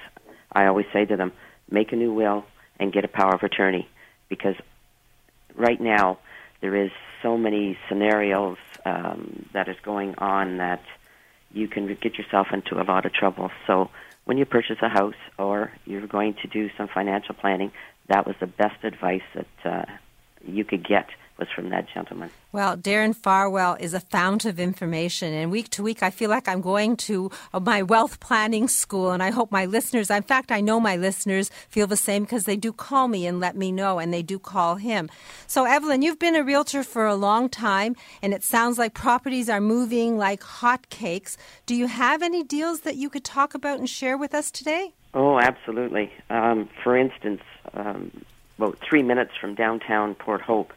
[0.51, 1.31] I always say to them,
[1.69, 2.45] make a new will
[2.79, 3.87] and get a power of attorney
[4.29, 4.55] because
[5.55, 6.19] right now
[6.61, 10.83] there is so many scenarios um, that is going on that
[11.51, 13.51] you can get yourself into a lot of trouble.
[13.65, 13.89] So
[14.25, 17.71] when you purchase a house or you're going to do some financial planning,
[18.09, 19.85] that was the best advice that uh,
[20.45, 21.07] you could get
[21.37, 22.29] was from that gentleman.
[22.51, 26.47] Well, Darren Farwell is a fount of information, and week to week, I feel like
[26.47, 30.51] I'm going to uh, my wealth planning school, and I hope my listeners, in fact,
[30.51, 33.71] I know my listeners feel the same because they do call me and let me
[33.71, 35.09] know, and they do call him.
[35.47, 39.49] So, Evelyn, you've been a realtor for a long time, and it sounds like properties
[39.49, 41.35] are moving like hotcakes.
[41.65, 44.93] Do you have any deals that you could talk about and share with us today?
[45.13, 46.11] Oh, absolutely.
[46.29, 47.41] Um, for instance,
[47.73, 48.11] um,
[48.57, 50.73] about three minutes from downtown Port Hope,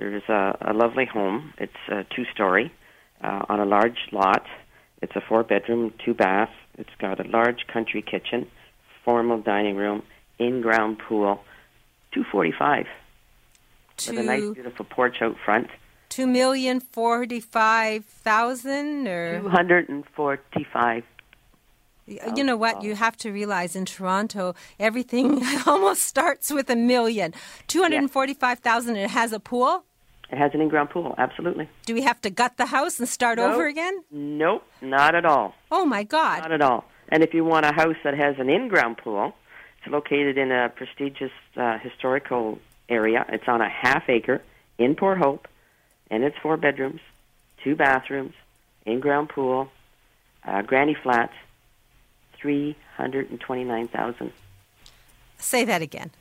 [0.00, 1.52] there's a, a lovely home.
[1.58, 2.72] It's a two story
[3.22, 4.44] uh, on a large lot.
[5.02, 6.50] It's a four bedroom, two bath.
[6.78, 8.46] It's got a large country kitchen,
[9.04, 10.02] formal dining room,
[10.38, 11.44] in ground pool,
[12.12, 12.86] 245
[13.98, 15.68] Two, with a nice beautiful porch out front.
[16.08, 21.04] Two million forty five thousand or two hundred and forty five
[22.34, 22.82] you know what?
[22.82, 27.32] You have to realize in Toronto, everything almost starts with a million.
[27.68, 29.84] 245,000 it has a pool?
[30.32, 31.68] It has an in-ground pool, absolutely.
[31.86, 33.52] Do we have to gut the house and start nope.
[33.52, 34.04] over again?
[34.12, 35.54] Nope, not at all.
[35.72, 36.42] Oh my God!
[36.42, 36.84] Not at all.
[37.08, 39.34] And if you want a house that has an in-ground pool,
[39.78, 43.26] it's located in a prestigious uh, historical area.
[43.28, 44.40] It's on a half acre
[44.78, 45.48] in Port Hope,
[46.10, 47.00] and it's four bedrooms,
[47.64, 48.34] two bathrooms,
[48.86, 49.68] in-ground pool,
[50.44, 51.34] uh, granny flats,
[52.34, 54.32] three hundred and twenty-nine thousand.
[55.38, 56.12] Say that again.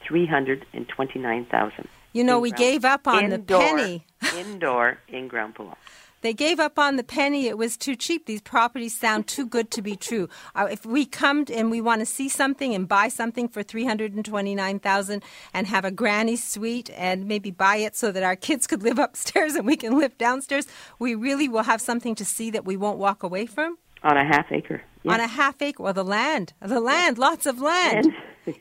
[0.00, 1.88] Three hundred and twenty-nine thousand.
[2.12, 4.06] You know, we gave up on indoor, the penny.
[4.36, 5.76] indoor in-ground pool.
[6.20, 7.46] They gave up on the penny.
[7.46, 8.26] It was too cheap.
[8.26, 10.28] These properties sound too good to be true.
[10.54, 13.84] Uh, if we come and we want to see something and buy something for three
[13.84, 15.22] hundred and twenty-nine thousand
[15.54, 18.98] and have a granny suite and maybe buy it so that our kids could live
[19.08, 20.66] upstairs and we can live downstairs,
[20.98, 23.78] we really will have something to see that we won't walk away from.
[24.02, 24.82] On a half acre.
[25.04, 25.14] Yes.
[25.14, 28.12] On a half acre, well, the land, the land, lots of land,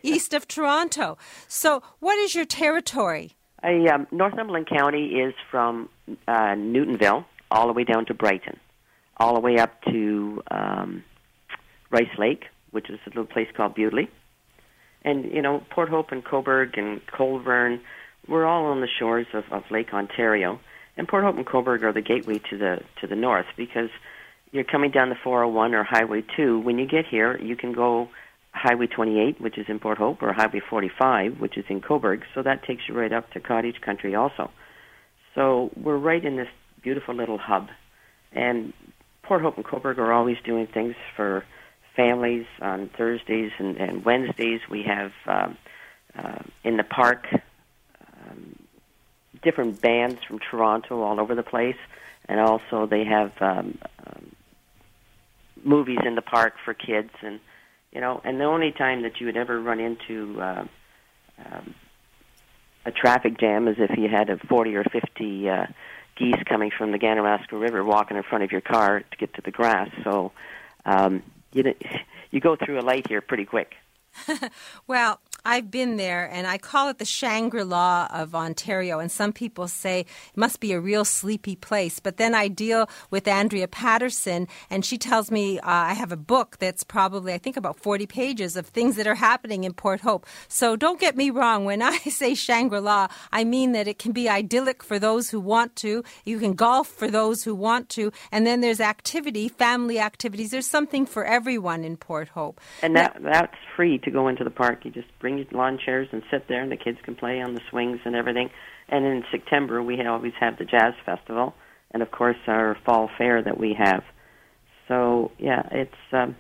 [0.04, 1.18] east of Toronto.
[1.48, 3.37] So, what is your territory?
[3.68, 5.90] I, um, Northumberland County is from
[6.26, 8.58] uh, Newtonville all the way down to Brighton,
[9.18, 11.04] all the way up to um,
[11.92, 14.08] Rice Lake, which is a little place called Bewdley.
[15.04, 17.82] And, you know, Port Hope and Cobourg and Colborne,
[18.28, 20.62] we're all on the shores of, of Lake Ontario.
[20.96, 23.90] And Port Hope and Cobourg are the gateway to the to the north because
[24.52, 26.60] you're coming down the 401 or Highway 2.
[26.60, 28.10] When you get here, you can go
[28.52, 32.24] Highway 28, which is in Port Hope, or Highway 45, which is in Cobourg.
[32.34, 34.52] So that takes you right up to cottage country also.
[35.36, 36.48] So we're right in this
[36.82, 37.70] beautiful little hub.
[38.32, 38.74] And
[39.22, 41.46] Port Hope and Cobourg are always doing things for
[41.96, 44.62] families on Thursdays and, and Wednesdays.
[44.70, 45.58] We have um,
[46.18, 48.56] uh, in the park um,
[49.44, 51.78] different bands from Toronto all over the place,
[52.30, 54.32] and also they have um, um,
[55.64, 57.40] movies in the park for kids, and
[57.98, 60.66] you know, and the only time that you would ever run into uh,
[61.44, 61.74] um,
[62.86, 65.66] a traffic jam is if you had a 40 or 50 uh,
[66.16, 69.42] geese coming from the Ganaraska River walking in front of your car to get to
[69.42, 69.90] the grass.
[70.04, 70.32] So
[70.86, 71.24] um,
[71.54, 71.74] you
[72.30, 73.74] you go through a light here pretty quick.
[74.88, 79.00] well, I've been there, and I call it the Shangri La of Ontario.
[79.00, 82.02] And some people say it must be a real sleepy place.
[82.02, 86.18] But then I deal with Andrea Patterson, and she tells me uh, I have a
[86.18, 90.02] book that's probably, I think, about 40 pages of things that are happening in Port
[90.02, 90.26] Hope.
[90.50, 91.64] So don't get me wrong.
[91.64, 95.40] When I say Shangri La, I mean that it can be idyllic for those who
[95.40, 96.04] want to.
[96.26, 98.12] You can golf for those who want to.
[98.34, 100.52] And then there's activity, family activities.
[100.52, 102.60] There's something for everyone in Port Hope.
[102.82, 104.84] And that, that's free to go into the park.
[104.84, 107.62] You just bring lawn chairs and sit there, and the kids can play on the
[107.70, 108.50] swings and everything.
[108.90, 111.54] And in September, we always have the jazz festival,
[111.92, 114.04] and of course our fall fair that we have.
[114.88, 116.36] So yeah, it's um,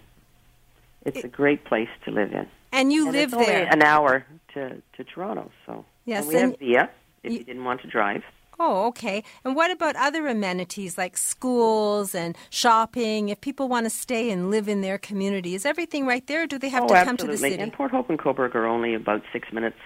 [1.05, 2.47] it's it, a great place to live in.
[2.71, 3.67] And you and live it's there.
[3.71, 6.89] An hour to to Toronto, so yes, and we have Via
[7.23, 8.23] if you, you didn't want to drive.
[8.59, 9.23] Oh, okay.
[9.43, 13.29] And what about other amenities like schools and shopping?
[13.29, 16.47] If people want to stay and live in their community, is everything right there?
[16.47, 17.37] do they have oh, to come absolutely.
[17.37, 17.63] to the city?
[17.63, 19.77] And Port Hope and Cobourg are only about six minutes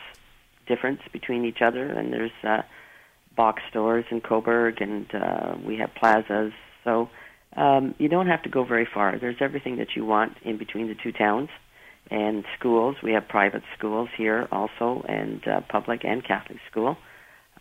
[0.68, 2.62] difference between each other, and there's uh,
[3.36, 6.54] box stores in Cobourg, and uh, we have plazas.
[6.84, 7.10] So
[7.58, 9.18] um, you don't have to go very far.
[9.20, 11.50] There's everything that you want in between the two towns.
[12.10, 16.98] And schools, we have private schools here also, and uh, public and Catholic school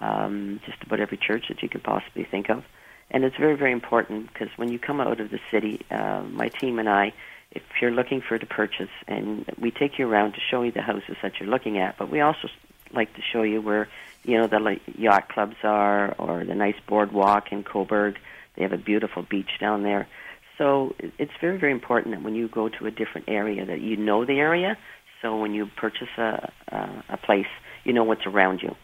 [0.01, 2.65] um, just about every church that you could possibly think of.
[3.11, 6.49] And it's very, very important because when you come out of the city, uh, my
[6.49, 7.13] team and I,
[7.51, 10.83] if you're looking for to purchase, and we take you around to show you the
[10.83, 12.49] houses that you're looking at, but we also
[12.93, 13.89] like to show you where
[14.23, 18.17] you know the yacht clubs are, or the nice boardwalk in Cobourg.
[18.57, 20.07] They have a beautiful beach down there.
[20.59, 23.97] So it's very, very important that when you go to a different area, that you
[23.97, 24.77] know the area.
[25.23, 27.51] So when you purchase a a, a place,
[27.85, 28.77] you know what's around you.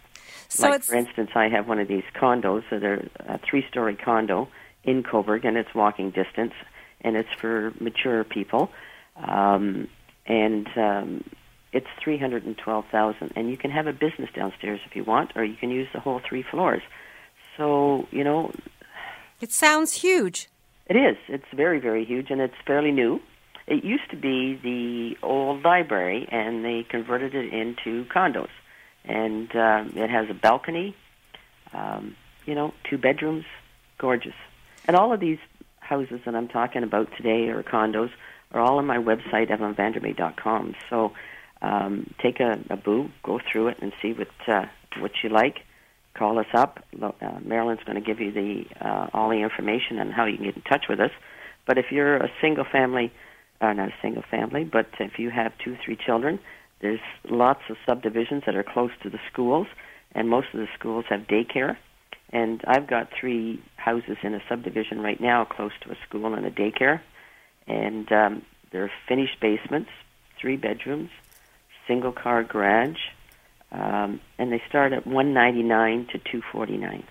[0.48, 2.62] So like, for instance, I have one of these condos.
[2.70, 4.48] So they're a three-story condo
[4.84, 6.54] in Cobourg, and it's walking distance,
[7.00, 8.70] and it's for mature people,
[9.16, 9.88] um,
[10.26, 11.24] and um,
[11.72, 13.32] it's three hundred and twelve thousand.
[13.36, 16.00] And you can have a business downstairs if you want, or you can use the
[16.00, 16.82] whole three floors.
[17.56, 18.52] So you know,
[19.40, 20.48] it sounds huge.
[20.86, 21.16] It is.
[21.28, 23.20] It's very, very huge, and it's fairly new.
[23.66, 28.48] It used to be the old library, and they converted it into condos
[29.06, 30.94] and uh, it has a balcony.
[31.72, 33.44] Um, you know, two bedrooms,
[33.98, 34.34] gorgeous.
[34.86, 35.38] And all of these
[35.80, 38.10] houses that I'm talking about today, or condos,
[38.52, 40.74] are all on my website, evanvandermeer.com.
[40.88, 41.12] So
[41.62, 44.66] um, take a, a boo, go through it, and see what uh,
[44.98, 45.58] what you like.
[46.14, 46.82] Call us up.
[47.00, 47.12] Uh,
[47.44, 50.56] Marilyn's going to give you the uh, all the information on how you can get
[50.56, 51.10] in touch with us.
[51.66, 53.12] But if you're a single family,
[53.60, 56.38] uh, not a single family, but if you have two, three children,
[56.80, 59.66] there's lots of subdivisions that are close to the schools,
[60.12, 61.76] and most of the schools have daycare.
[62.30, 66.44] And I've got three houses in a subdivision right now close to a school and
[66.44, 67.00] a daycare.
[67.66, 69.90] And um, they're finished basements,
[70.40, 71.10] three bedrooms,
[71.86, 72.98] single car garage,
[73.72, 77.04] um, and they start at 199 to 249.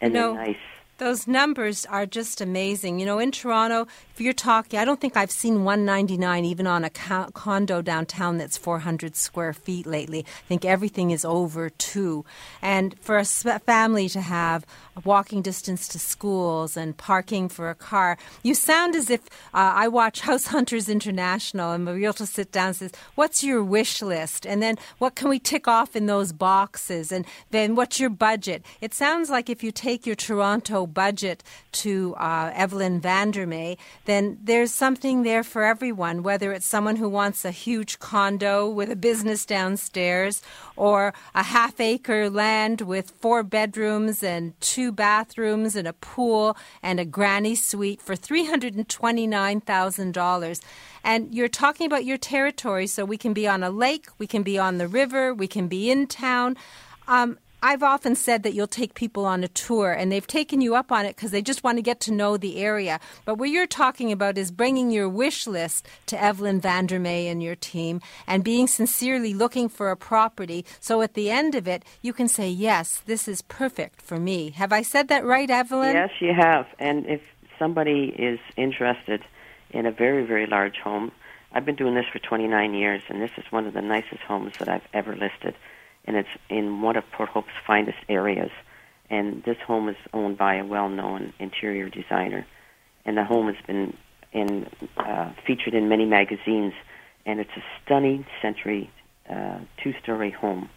[0.00, 0.56] And know, they're nice.
[0.98, 3.00] Those numbers are just amazing.
[3.00, 6.84] You know, in Toronto, if you're talking, I don't think I've seen 199 even on
[6.84, 10.20] a condo downtown that's 400 square feet lately.
[10.20, 12.24] I think everything is over two.
[12.60, 14.66] And for a family to have
[15.04, 19.22] walking distance to schools and parking for a car, you sound as if
[19.54, 24.02] uh, I watch House Hunters International and Mariota sit down and says, What's your wish
[24.02, 24.46] list?
[24.46, 27.10] And then what can we tick off in those boxes?
[27.10, 28.62] And then what's your budget?
[28.80, 34.72] It sounds like if you take your Toronto budget to uh, Evelyn Vandermeer, then there's
[34.72, 39.46] something there for everyone, whether it's someone who wants a huge condo with a business
[39.46, 40.42] downstairs
[40.76, 46.98] or a half acre land with four bedrooms and two bathrooms and a pool and
[47.00, 50.60] a granny suite for $329,000.
[51.04, 54.42] And you're talking about your territory, so we can be on a lake, we can
[54.42, 56.56] be on the river, we can be in town.
[57.08, 60.74] Um, I've often said that you'll take people on a tour, and they've taken you
[60.74, 62.98] up on it because they just want to get to know the area.
[63.24, 67.54] But what you're talking about is bringing your wish list to Evelyn Vandermeer and your
[67.54, 70.66] team and being sincerely looking for a property.
[70.80, 74.50] So at the end of it, you can say, Yes, this is perfect for me.
[74.50, 75.94] Have I said that right, Evelyn?
[75.94, 76.66] Yes, you have.
[76.80, 77.20] And if
[77.60, 79.22] somebody is interested
[79.70, 81.12] in a very, very large home,
[81.52, 84.54] I've been doing this for 29 years, and this is one of the nicest homes
[84.58, 85.54] that I've ever listed
[86.04, 88.50] and it's in one of Port Hope's finest areas.
[89.10, 92.46] And this home is owned by a well-known interior designer,
[93.04, 93.96] and the home has been
[94.32, 96.72] in uh, featured in many magazines.
[97.24, 98.90] And it's a stunning century
[99.30, 100.68] uh, two-story home,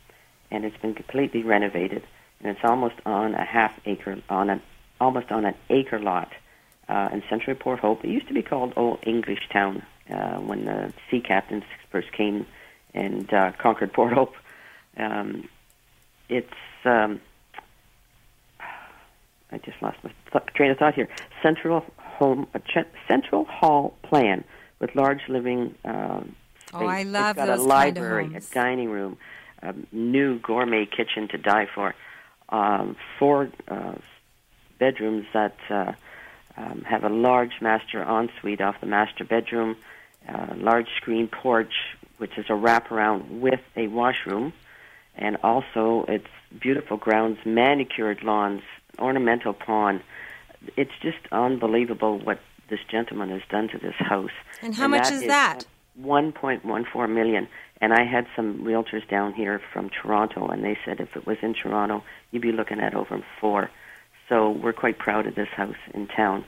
[0.52, 2.04] and it's been completely renovated,
[2.40, 4.62] and it's almost on a half acre on an
[5.02, 6.32] almost on an acre lot
[6.88, 8.04] uh, in central Port Hope.
[8.04, 12.46] It used to be called Old English Town uh, when the sea captains first came
[12.94, 14.36] and uh, conquered Port Hope
[14.98, 15.48] um,
[16.30, 16.48] it's
[16.84, 17.22] um,
[19.52, 21.08] I just lost my th- train of thought here.
[21.42, 24.44] Central home, a ch- central hall plan
[24.80, 25.76] with large living.
[25.84, 26.36] Um,
[26.68, 26.82] space.
[26.82, 28.52] Oh, I love it's got those a library, kind of homes.
[28.52, 29.18] a dining room,
[29.62, 31.94] a new gourmet kitchen to die for,
[32.50, 33.96] um, four uh,
[34.80, 35.94] bedrooms that uh,
[36.58, 39.76] um, have a large master ensuite off the master bedroom,
[40.28, 41.74] uh, large screen porch,
[42.18, 44.54] which is a wraparound with a washroom
[45.18, 46.28] and also it's
[46.60, 48.62] beautiful grounds, manicured lawns,
[49.00, 50.02] ornamental pond.
[50.78, 52.40] It's just unbelievable what
[52.70, 54.32] this gentleman has done to this house.
[54.62, 55.66] And how much that is that?
[56.02, 57.48] 1.14 million.
[57.82, 61.38] And I had some realtors down here from Toronto, and they said if it was
[61.42, 63.70] in Toronto, you'd be looking at over four.
[64.30, 66.46] So we're quite proud of this house in town.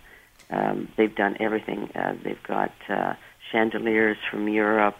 [0.49, 1.91] Um, they've done everything.
[1.93, 3.13] Uh, they've got uh,
[3.51, 4.97] chandeliers from Europe,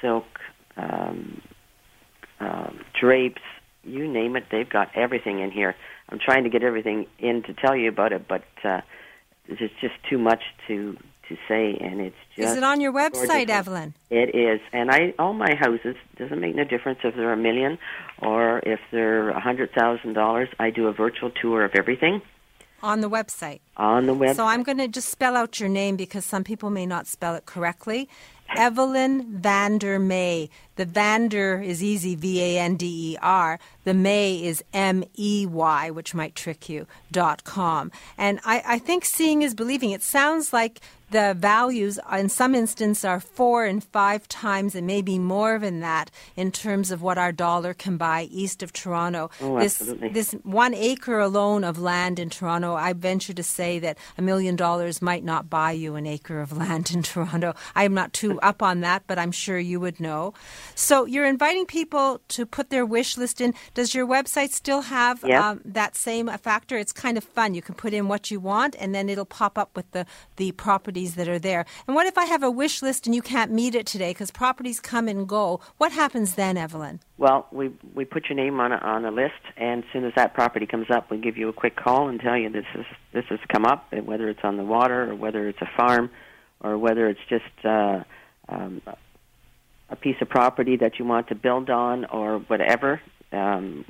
[0.00, 0.40] silk,
[0.76, 1.40] um,
[2.42, 3.42] um, drapes,
[3.84, 4.44] you name it.
[4.50, 5.74] They've got everything in here.
[6.08, 8.80] I'm trying to get everything in to tell you about it, but uh,
[9.48, 10.96] it's just too much to
[11.28, 12.50] to say, and it's just.
[12.50, 13.50] Is it on your website, gorgeous.
[13.50, 13.94] Evelyn?
[14.10, 17.78] It is, and I all my houses doesn't make no difference if they're a million
[18.20, 20.48] or if they're a hundred thousand dollars.
[20.58, 22.20] I do a virtual tour of everything
[22.82, 23.60] On the website.
[23.76, 24.36] on the web.
[24.36, 27.34] So I'm going to just spell out your name because some people may not spell
[27.36, 28.08] it correctly.
[28.56, 30.50] Evelyn Vander May.
[30.76, 33.58] The Vander is easy, V A N D E R.
[33.84, 37.90] The May is M E Y, which might trick you, dot com.
[38.16, 39.90] And I, I think seeing is believing.
[39.90, 40.80] It sounds like
[41.12, 46.10] the values in some instances are four and five times and maybe more than that
[46.36, 49.30] in terms of what our dollar can buy east of Toronto.
[49.40, 50.08] Oh, this, absolutely.
[50.08, 54.56] this one acre alone of land in Toronto, I venture to say that a million
[54.56, 57.54] dollars might not buy you an acre of land in Toronto.
[57.74, 60.34] I'm not too up on that, but I'm sure you would know.
[60.74, 63.54] So you're inviting people to put their wish list in.
[63.74, 65.50] Does your website still have Yeah.
[65.50, 66.76] um, that same factor?
[66.78, 67.54] It's kind of fun.
[67.54, 70.06] You can put in what you want, and then it'll pop up with the,
[70.36, 70.52] the
[71.02, 71.64] properties that are there.
[71.86, 74.30] And what if I have a wish list and you can't meet it today because
[74.30, 75.60] properties come and go?
[75.78, 77.00] What happens then, Evelyn?
[77.18, 80.12] Well, we we put your name on a, on a list, and as soon as
[80.14, 82.86] that property comes up, we give you a quick call and tell you this is
[83.12, 86.10] this has come up, and whether it's on the water or whether it's a farm,
[86.60, 88.02] or whether it's just uh,
[88.48, 88.82] um,
[89.88, 93.00] a piece of property that you want to build on or whatever.
[93.32, 93.84] Um,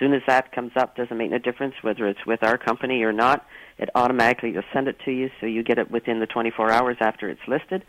[0.00, 3.12] soon as that comes up, doesn't make no difference whether it's with our company or
[3.12, 3.46] not.
[3.78, 6.96] It automatically will send it to you, so you get it within the 24 hours
[7.00, 7.84] after it's listed,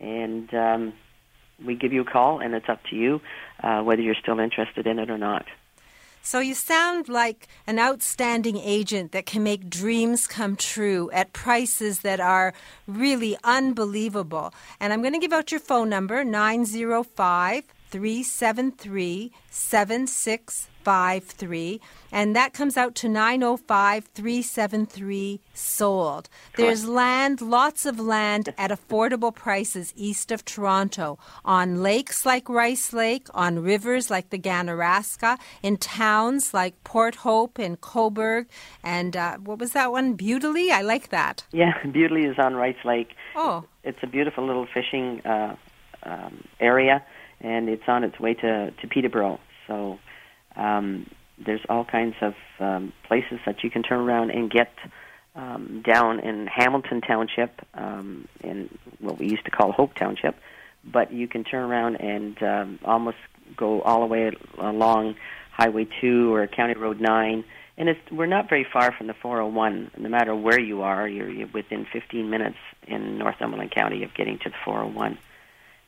[0.00, 0.94] and um,
[1.64, 3.20] we give you a call, and it's up to you
[3.62, 5.44] uh, whether you're still interested in it or not.
[6.22, 12.00] So you sound like an outstanding agent that can make dreams come true at prices
[12.00, 12.52] that are
[12.86, 14.52] really unbelievable.
[14.78, 19.32] And I'm going to give out your phone number 905 373
[20.88, 21.80] 7653.
[22.10, 26.30] And that comes out to 905 373 sold.
[26.56, 32.94] There's land, lots of land at affordable prices east of Toronto, on lakes like Rice
[32.94, 38.46] Lake, on rivers like the Ganaraska, in towns like Port Hope and Cobourg,
[38.82, 40.14] and uh, what was that one?
[40.14, 40.70] Beautily?
[40.70, 41.44] I like that.
[41.52, 43.10] Yeah, Bewdley is on Rice Lake.
[43.36, 43.64] Oh.
[43.84, 45.56] It's a beautiful little fishing uh,
[46.04, 47.04] um, area,
[47.40, 49.40] and it's on its way to, to Peterborough.
[49.66, 49.98] So
[50.58, 51.08] um,
[51.44, 54.72] there's all kinds of um, places that you can turn around and get
[55.34, 60.36] um, down in Hamilton Township, um, in what we used to call Hope Township,
[60.84, 63.18] but you can turn around and um, almost
[63.56, 65.14] go all the way along
[65.52, 67.44] Highway 2 or County Road 9.
[67.76, 69.92] And it's, we're not very far from the 401.
[69.96, 72.56] No matter where you are, you're, you're within 15 minutes
[72.86, 75.18] in Northumberland County of getting to the 401.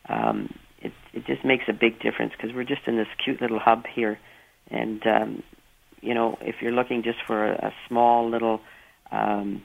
[0.08, 3.58] Um, it, it just makes a big difference because we're just in this cute little
[3.58, 4.18] hub here.
[4.70, 5.42] And, um,
[6.00, 8.60] you know, if you're looking just for a, a small little
[9.10, 9.62] um,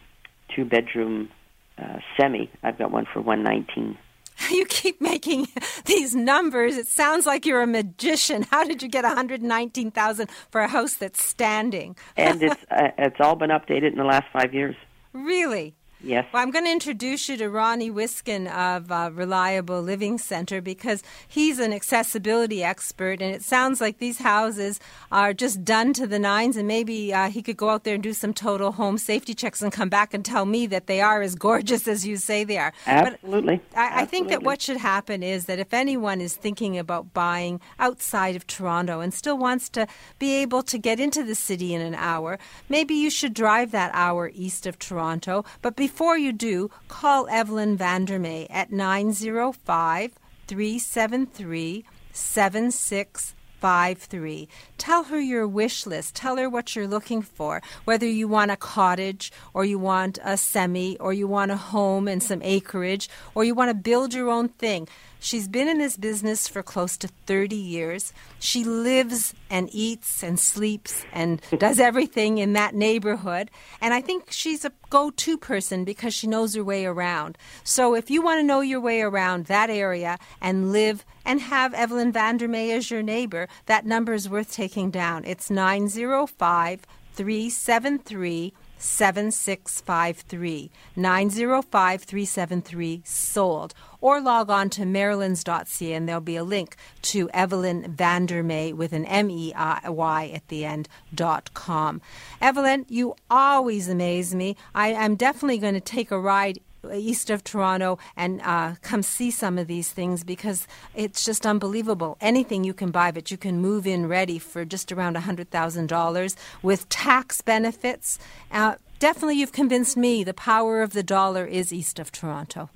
[0.56, 1.30] two bedroom
[1.78, 3.98] uh, semi, I've got one for 119
[4.52, 5.48] you keep making
[5.86, 6.78] these numbers.
[6.78, 8.44] It sounds like you're a magician.
[8.44, 11.96] How did you get 119,000 for a house that's standing?
[12.18, 14.76] and it's uh, it's all been updated in the last 5 years.
[15.14, 15.76] Really?
[16.06, 16.28] Yes.
[16.32, 21.02] Well, I'm going to introduce you to Ronnie Wiskin of uh, Reliable Living Center because
[21.28, 24.80] he's an accessibility expert, and it sounds like these houses
[25.12, 28.04] are just done to the nines, and maybe uh, he could go out there and
[28.04, 31.24] do some total home safety checks and come back and tell me that they are
[31.24, 32.72] as gorgeous as you say they are.
[32.86, 33.58] Absolutely.
[33.72, 34.04] But I, Absolutely.
[34.04, 38.36] I think that what should happen is that if anyone is thinking about buying outside
[38.36, 39.88] of Toronto and still wants to
[40.20, 42.38] be able to get into the city in an hour,
[42.70, 47.26] maybe you should drive that hour east of Toronto, but before before you do, call
[47.30, 50.12] Evelyn Vandermeer at 905
[50.46, 54.50] 373 7653.
[54.78, 56.14] Tell her your wish list.
[56.14, 60.36] Tell her what you're looking for, whether you want a cottage or you want a
[60.36, 64.30] semi or you want a home and some acreage or you want to build your
[64.30, 64.90] own thing.
[65.20, 68.14] She's been in this business for close to 30 years.
[68.40, 73.50] She lives and eats and sleeps and does everything in that neighborhood.
[73.82, 77.38] And I think she's a go to person because she knows her way around.
[77.64, 81.74] So if you want to know your way around that area and live and have
[81.74, 85.26] Evelyn Vandermeer as your neighbor, that number is worth taking down.
[85.26, 86.82] It's 905
[87.16, 88.54] 373
[88.86, 97.30] 7653 905 373 sold or log on to marilyns.ca and there'll be a link to
[97.32, 102.02] Evelyn Vandermeer with an M E I Y at the end dot com.
[102.40, 104.56] Evelyn, you always amaze me.
[104.76, 106.60] I am definitely going to take a ride
[106.94, 112.18] east of Toronto and uh, come see some of these things because it's just unbelievable.
[112.22, 116.90] Anything you can buy, but you can move in ready for just around $100,000 with
[116.90, 118.20] tax benefits.
[118.52, 122.70] Uh, definitely, you've convinced me the power of the dollar is east of Toronto.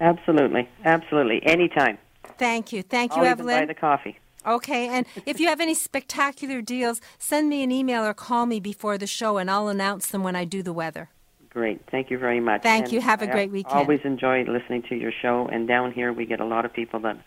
[0.00, 1.42] Absolutely, absolutely.
[1.44, 1.98] Anytime.
[2.38, 2.82] Thank you.
[2.82, 3.56] Thank you, I'll Evelyn.
[3.56, 4.18] Even buy the coffee.
[4.44, 8.58] Okay, and if you have any spectacular deals, send me an email or call me
[8.58, 11.10] before the show, and I'll announce them when I do the weather.
[11.52, 11.82] Great.
[11.90, 12.62] Thank you very much.
[12.62, 13.00] Thank and you.
[13.02, 13.74] Have a great weekend.
[13.76, 15.48] always enjoy listening to your show.
[15.52, 17.18] And down here, we get a lot of people that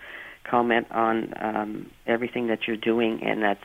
[0.49, 3.63] comment on um, everything that you're doing, and that's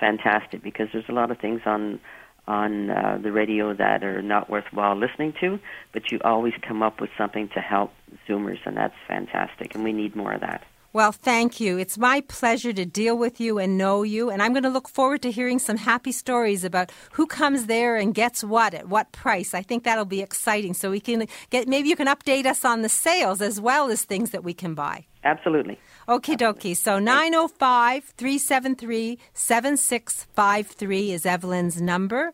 [0.00, 2.00] fantastic because there's a lot of things on
[2.48, 5.60] on uh, the radio that are not worthwhile listening to,
[5.92, 7.92] but you always come up with something to help
[8.28, 9.76] Zoomers, and that's fantastic.
[9.76, 10.64] And we need more of that.
[10.92, 11.78] Well, thank you.
[11.78, 14.88] It's my pleasure to deal with you and know you, and I'm going to look
[14.88, 19.12] forward to hearing some happy stories about who comes there and gets what at what
[19.12, 19.54] price.
[19.54, 20.74] I think that'll be exciting.
[20.74, 24.02] So we can get maybe you can update us on the sales as well as
[24.02, 25.06] things that we can buy.
[25.22, 25.78] Absolutely.
[26.08, 26.76] Okie dokie.
[26.76, 32.32] So 905 373 7653 is Evelyn's number.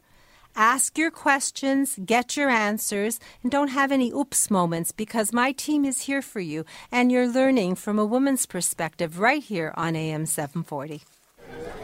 [0.57, 5.85] Ask your questions, get your answers, and don't have any oops moments because my team
[5.85, 10.25] is here for you and you're learning from a woman's perspective right here on AM
[10.25, 11.03] 740.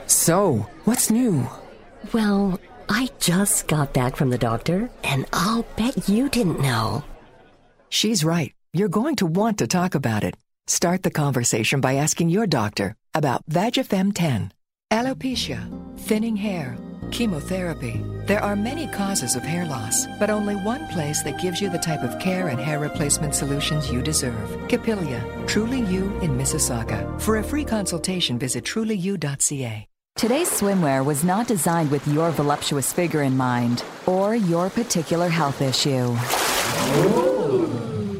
[0.06, 1.46] So, what's new?
[2.14, 2.58] Well,
[2.88, 7.04] I just got back from the doctor, and I'll bet you didn't know.
[7.90, 8.54] She's right.
[8.72, 10.34] You're going to want to talk about it.
[10.66, 14.52] Start the conversation by asking your doctor about Vagifem 10.
[14.90, 16.76] Alopecia, thinning hair,
[17.12, 18.02] chemotherapy.
[18.26, 21.78] There are many causes of hair loss, but only one place that gives you the
[21.78, 24.68] type of care and hair replacement solutions you deserve.
[24.68, 27.20] Capilia, Truly You in Mississauga.
[27.20, 29.86] For a free consultation, visit trulyu.ca.
[30.14, 35.62] Today's swimwear was not designed with your voluptuous figure in mind or your particular health
[35.62, 36.14] issue.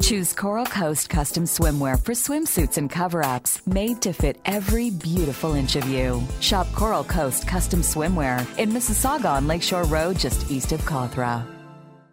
[0.03, 5.53] Choose Coral Coast custom swimwear for swimsuits and cover ups made to fit every beautiful
[5.53, 6.21] inch of you.
[6.41, 11.47] Shop Coral Coast custom swimwear in Mississauga on Lakeshore Road, just east of Cawthra.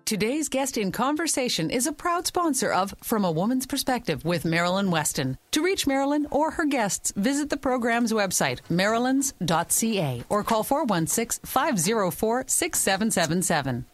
[0.05, 4.93] Today's guest in conversation is a proud sponsor of From a Woman's Perspective with Marilyn
[4.93, 5.37] Weston.
[5.51, 12.45] To reach Marilyn or her guests, visit the program's website, marilyns.ca, or call 416 504
[12.47, 13.85] 6777.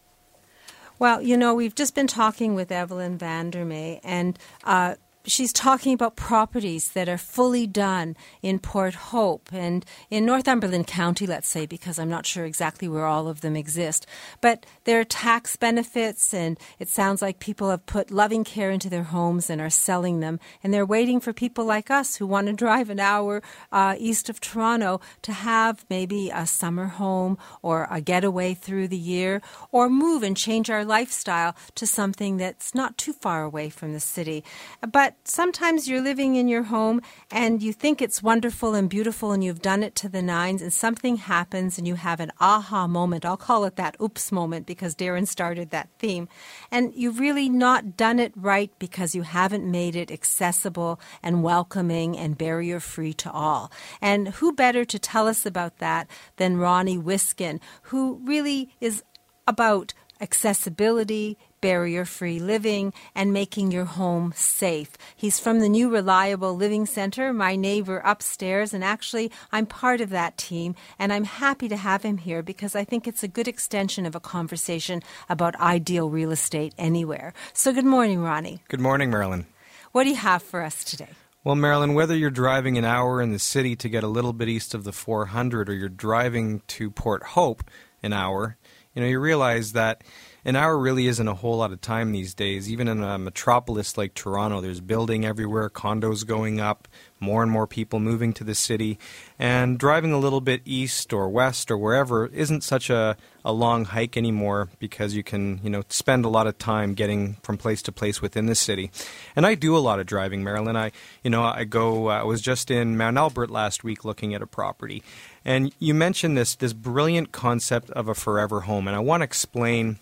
[0.98, 4.94] Well, you know, we've just been talking with Evelyn Vandermeer, and uh,
[5.26, 11.26] she's talking about properties that are fully done in Port Hope and in Northumberland County,
[11.26, 14.06] let's say, because I'm not sure exactly where all of them exist.
[14.40, 18.88] But there are tax benefits, and it sounds like people have put loving care into
[18.88, 20.38] their homes and are selling them.
[20.62, 24.28] And they're waiting for people like us who want to drive an hour uh, east
[24.28, 29.90] of Toronto to have maybe a summer home or a getaway through the year or
[29.90, 34.44] move and change our lifestyle to something that's not too far away from the city.
[34.80, 37.00] But sometimes you're living in your home
[37.30, 40.72] and you think it's wonderful and beautiful and you've done it to the nines and
[40.72, 43.24] something happens and you have an aha moment.
[43.24, 46.28] I'll call it that oops moment because Darren started that theme.
[46.70, 52.16] And you've really not done it right because you haven't made it accessible and welcoming
[52.16, 53.70] and barrier free to all.
[54.00, 59.02] And who better to tell us about that than Ronnie Wiskin, who really is
[59.46, 64.92] about accessibility, barrier free living, and making your home safe.
[65.14, 70.10] He's from the new Reliable Living Center, my neighbor upstairs, and actually, I'm part of
[70.10, 73.48] that team, and I'm happy to have him here because I think it's a good
[73.48, 77.32] extension of a conversation about ideal real estate anywhere.
[77.52, 78.62] So, good morning, Ronnie.
[78.68, 79.46] Good morning, Marilyn.
[79.92, 81.10] What do you have for us today?
[81.46, 84.48] Well, Marilyn, whether you're driving an hour in the city to get a little bit
[84.48, 87.62] east of the 400 or you're driving to Port Hope
[88.02, 88.56] an hour,
[88.94, 90.02] you know, you realize that
[90.46, 92.70] an hour really isn't a whole lot of time these days.
[92.70, 96.86] Even in a metropolis like Toronto, there's building everywhere, condos going up,
[97.18, 98.96] more and more people moving to the city,
[99.40, 103.86] and driving a little bit east or west or wherever isn't such a, a long
[103.86, 107.82] hike anymore because you can, you know, spend a lot of time getting from place
[107.82, 108.92] to place within the city.
[109.34, 110.76] And I do a lot of driving, Marilyn.
[110.76, 110.92] I,
[111.24, 112.08] you know, I go.
[112.08, 115.02] Uh, I was just in Mount Albert last week looking at a property,
[115.44, 119.24] and you mentioned this this brilliant concept of a forever home, and I want to
[119.24, 119.98] explain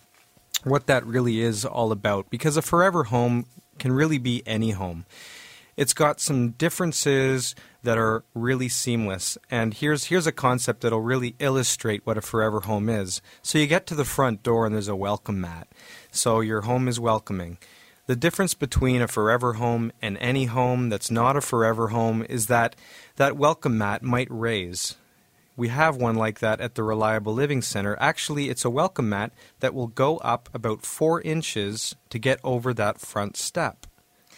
[0.65, 3.47] what that really is all about because a forever home
[3.79, 5.05] can really be any home.
[5.77, 9.37] It's got some differences that are really seamless.
[9.51, 13.21] And here's here's a concept that'll really illustrate what a forever home is.
[13.43, 15.69] So you get to the front door and there's a welcome mat.
[16.11, 17.59] So your home is welcoming.
[18.07, 22.47] The difference between a forever home and any home that's not a forever home is
[22.47, 22.77] that
[23.17, 24.97] that welcome mat might raise.
[25.57, 27.97] We have one like that at the Reliable Living Center.
[28.01, 32.75] Actually, it's a welcome mat that will go up about four inches to get over
[32.75, 33.84] that front step.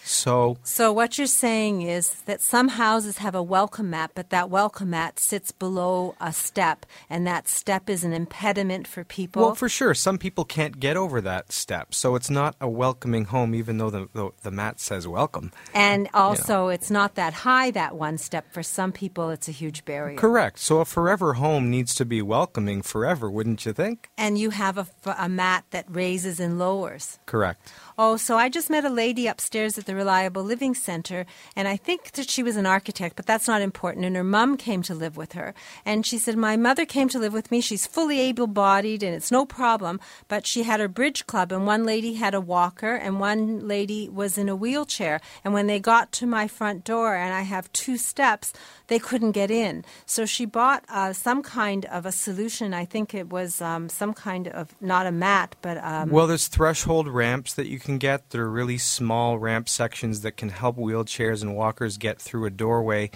[0.07, 4.49] So, so what you're saying is that some houses have a welcome mat, but that
[4.49, 9.43] welcome mat sits below a step, and that step is an impediment for people.
[9.43, 13.25] Well, for sure, some people can't get over that step, so it's not a welcoming
[13.25, 15.51] home, even though the the, the mat says welcome.
[15.75, 16.69] And also, you know.
[16.69, 18.53] it's not that high that one step.
[18.53, 20.17] For some people, it's a huge barrier.
[20.17, 20.61] Correct.
[20.61, 24.09] So a forever home needs to be welcoming forever, wouldn't you think?
[24.17, 24.87] And you have a,
[25.19, 27.19] a mat that raises and lowers.
[27.27, 27.73] Correct.
[27.99, 31.26] Oh, so I just met a lady upstairs at the Reliable Living Center,
[31.57, 34.05] and I think that she was an architect, but that's not important.
[34.05, 35.55] And her mom came to live with her.
[35.84, 37.61] And she said, My mother came to live with me.
[37.61, 39.99] She's fully able bodied, and it's no problem.
[40.28, 44.09] But she had her bridge club, and one lady had a walker, and one lady
[44.09, 45.20] was in a wheelchair.
[45.44, 48.53] And when they got to my front door, and I have two steps,
[48.89, 49.84] they couldn't get in.
[50.05, 52.74] So she bought uh, some kind of a solution.
[52.74, 55.78] I think it was um, some kind of, not a mat, but.
[55.78, 58.30] Um, well, there's threshold ramps that you can get.
[58.30, 63.11] They're really small ramp sections that can help wheelchairs and walkers get through a doorway.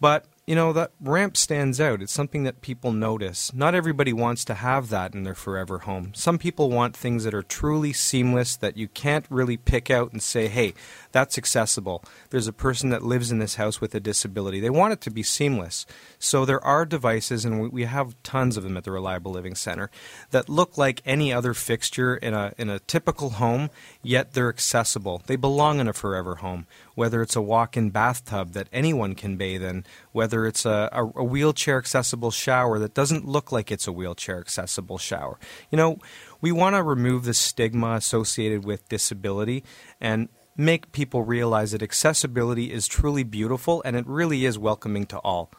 [0.00, 2.02] But you know, that ramp stands out.
[2.02, 3.54] It's something that people notice.
[3.54, 6.12] Not everybody wants to have that in their forever home.
[6.14, 10.20] Some people want things that are truly seamless that you can't really pick out and
[10.20, 10.74] say, hey,
[11.12, 12.02] that's accessible.
[12.30, 14.60] There's a person that lives in this house with a disability.
[14.60, 15.86] They want it to be seamless.
[16.18, 19.90] So there are devices, and we have tons of them at the Reliable Living Center,
[20.30, 23.70] that look like any other fixture in a, in a typical home,
[24.02, 25.22] yet they're accessible.
[25.26, 29.36] They belong in a forever home, whether it's a walk in bathtub that anyone can
[29.36, 33.86] bathe in, whether it's a, a, a wheelchair accessible shower that doesn't look like it's
[33.86, 35.38] a wheelchair accessible shower.
[35.70, 35.98] You know,
[36.40, 39.64] we want to remove the stigma associated with disability
[40.00, 45.18] and make people realize that accessibility is truly beautiful and it really is welcoming to
[45.18, 45.50] all.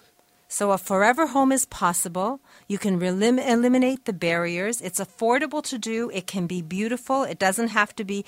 [0.47, 2.39] So, a forever home is possible.
[2.67, 4.81] You can relim- eliminate the barriers.
[4.81, 6.11] It's affordable to do.
[6.13, 7.23] It can be beautiful.
[7.23, 8.23] It doesn't have to be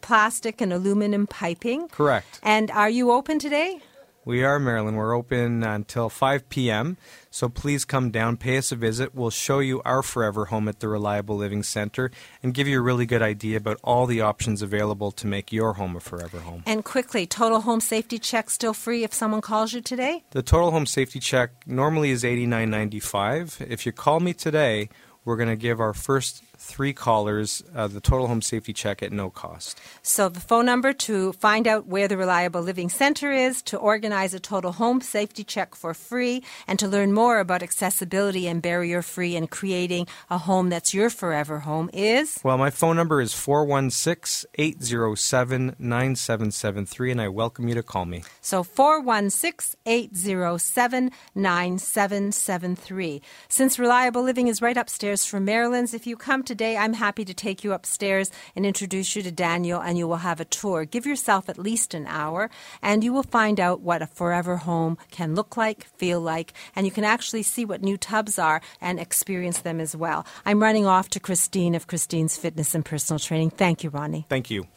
[0.00, 1.88] plastic and aluminum piping.
[1.88, 2.38] Correct.
[2.44, 3.80] And are you open today?
[4.26, 4.96] We are, Marilyn.
[4.96, 6.96] We're open until 5 p.m.
[7.30, 9.14] So please come down, pay us a visit.
[9.14, 12.10] We'll show you our forever home at the Reliable Living Center
[12.42, 15.74] and give you a really good idea about all the options available to make your
[15.74, 16.62] home a forever home.
[16.64, 20.24] And quickly, total home safety check still free if someone calls you today?
[20.30, 23.60] The total home safety check normally is $89.95.
[23.68, 24.88] If you call me today,
[25.26, 29.12] we're going to give our first three callers uh, the total home safety check at
[29.12, 29.78] no cost.
[30.02, 34.34] So, the phone number to find out where the Reliable Living Center is, to organize
[34.34, 39.02] a total home safety check for free, and to learn more about accessibility and barrier
[39.02, 42.40] free and creating a home that's your forever home is?
[42.42, 48.22] Well, my phone number is 416 807 9773, and I welcome you to call me.
[48.40, 53.22] So, 416 807 9773.
[53.48, 57.34] Since Reliable Living is right upstairs from Marilyn's, if you come today, I'm happy to
[57.34, 60.84] take you upstairs and introduce you to Daniel, and you will have a tour.
[60.84, 62.48] Give yourself at least an hour,
[62.80, 66.86] and you will find out what a forever home can look like, feel like, and
[66.86, 70.24] you can actually see what new tubs are and experience them as well.
[70.46, 73.50] I'm running off to Christine of Christine's Fitness and Personal Training.
[73.50, 74.26] Thank you, Ronnie.
[74.28, 74.68] Thank you.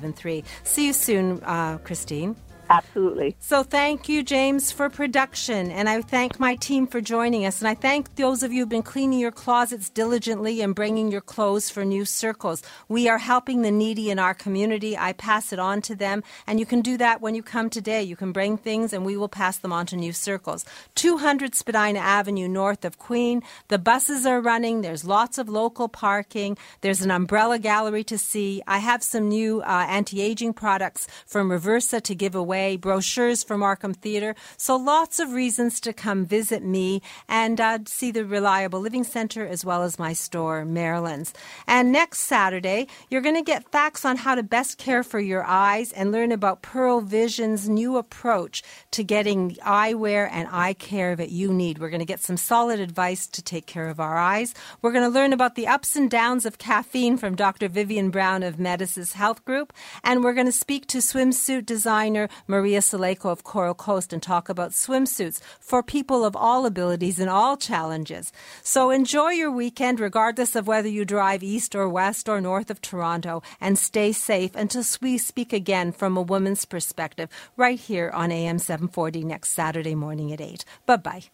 [0.64, 2.36] See you soon, uh, Christine.
[2.70, 3.36] Absolutely.
[3.40, 5.70] So thank you, James, for production.
[5.70, 7.60] And I thank my team for joining us.
[7.60, 11.20] And I thank those of you who've been cleaning your closets diligently and bringing your
[11.20, 12.62] clothes for new circles.
[12.88, 14.98] We are helping the needy in our community.
[14.98, 16.22] I pass it on to them.
[16.46, 18.02] And you can do that when you come today.
[18.02, 20.64] You can bring things and we will pass them on to new circles.
[20.94, 23.42] 200 Spadina Avenue north of Queen.
[23.68, 24.82] The buses are running.
[24.82, 26.58] There's lots of local parking.
[26.82, 28.62] There's an umbrella gallery to see.
[28.66, 33.56] I have some new uh, anti aging products from Reversa to give away, brochures for
[33.56, 34.34] Markham Theatre.
[34.56, 39.46] So lots of reasons to come visit me and uh, see the Reliable Living Center
[39.46, 41.32] as well as my store, Marilyn's.
[41.66, 45.44] And next Saturday, you're going to get facts on how to best care for your
[45.44, 51.30] eyes and learn about Pearle Vision's new approach to getting eyewear and eye care that
[51.30, 51.78] you need.
[51.78, 54.54] We're going to get some solid advice to take care of our eyes.
[54.82, 57.68] We're going to learn about the ups and downs of caffeine from Dr.
[57.68, 59.72] Vivian Brown of Medisys Health Group.
[60.02, 64.48] And we're going to speak to swimsuit designer Maria Saleko of Coral Coast and talk
[64.48, 68.32] about swimsuits for people of all abilities and all challenges.
[68.62, 72.80] So enjoy your weekend, regardless of whether you drive east or west or north of
[72.80, 78.32] Toronto, and stay safe until we speak again from a woman's perspective right here on
[78.32, 80.64] AM 740 next Saturday morning at 8.
[80.86, 81.24] Bye bye.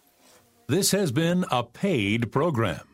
[0.67, 2.94] This has been a paid program.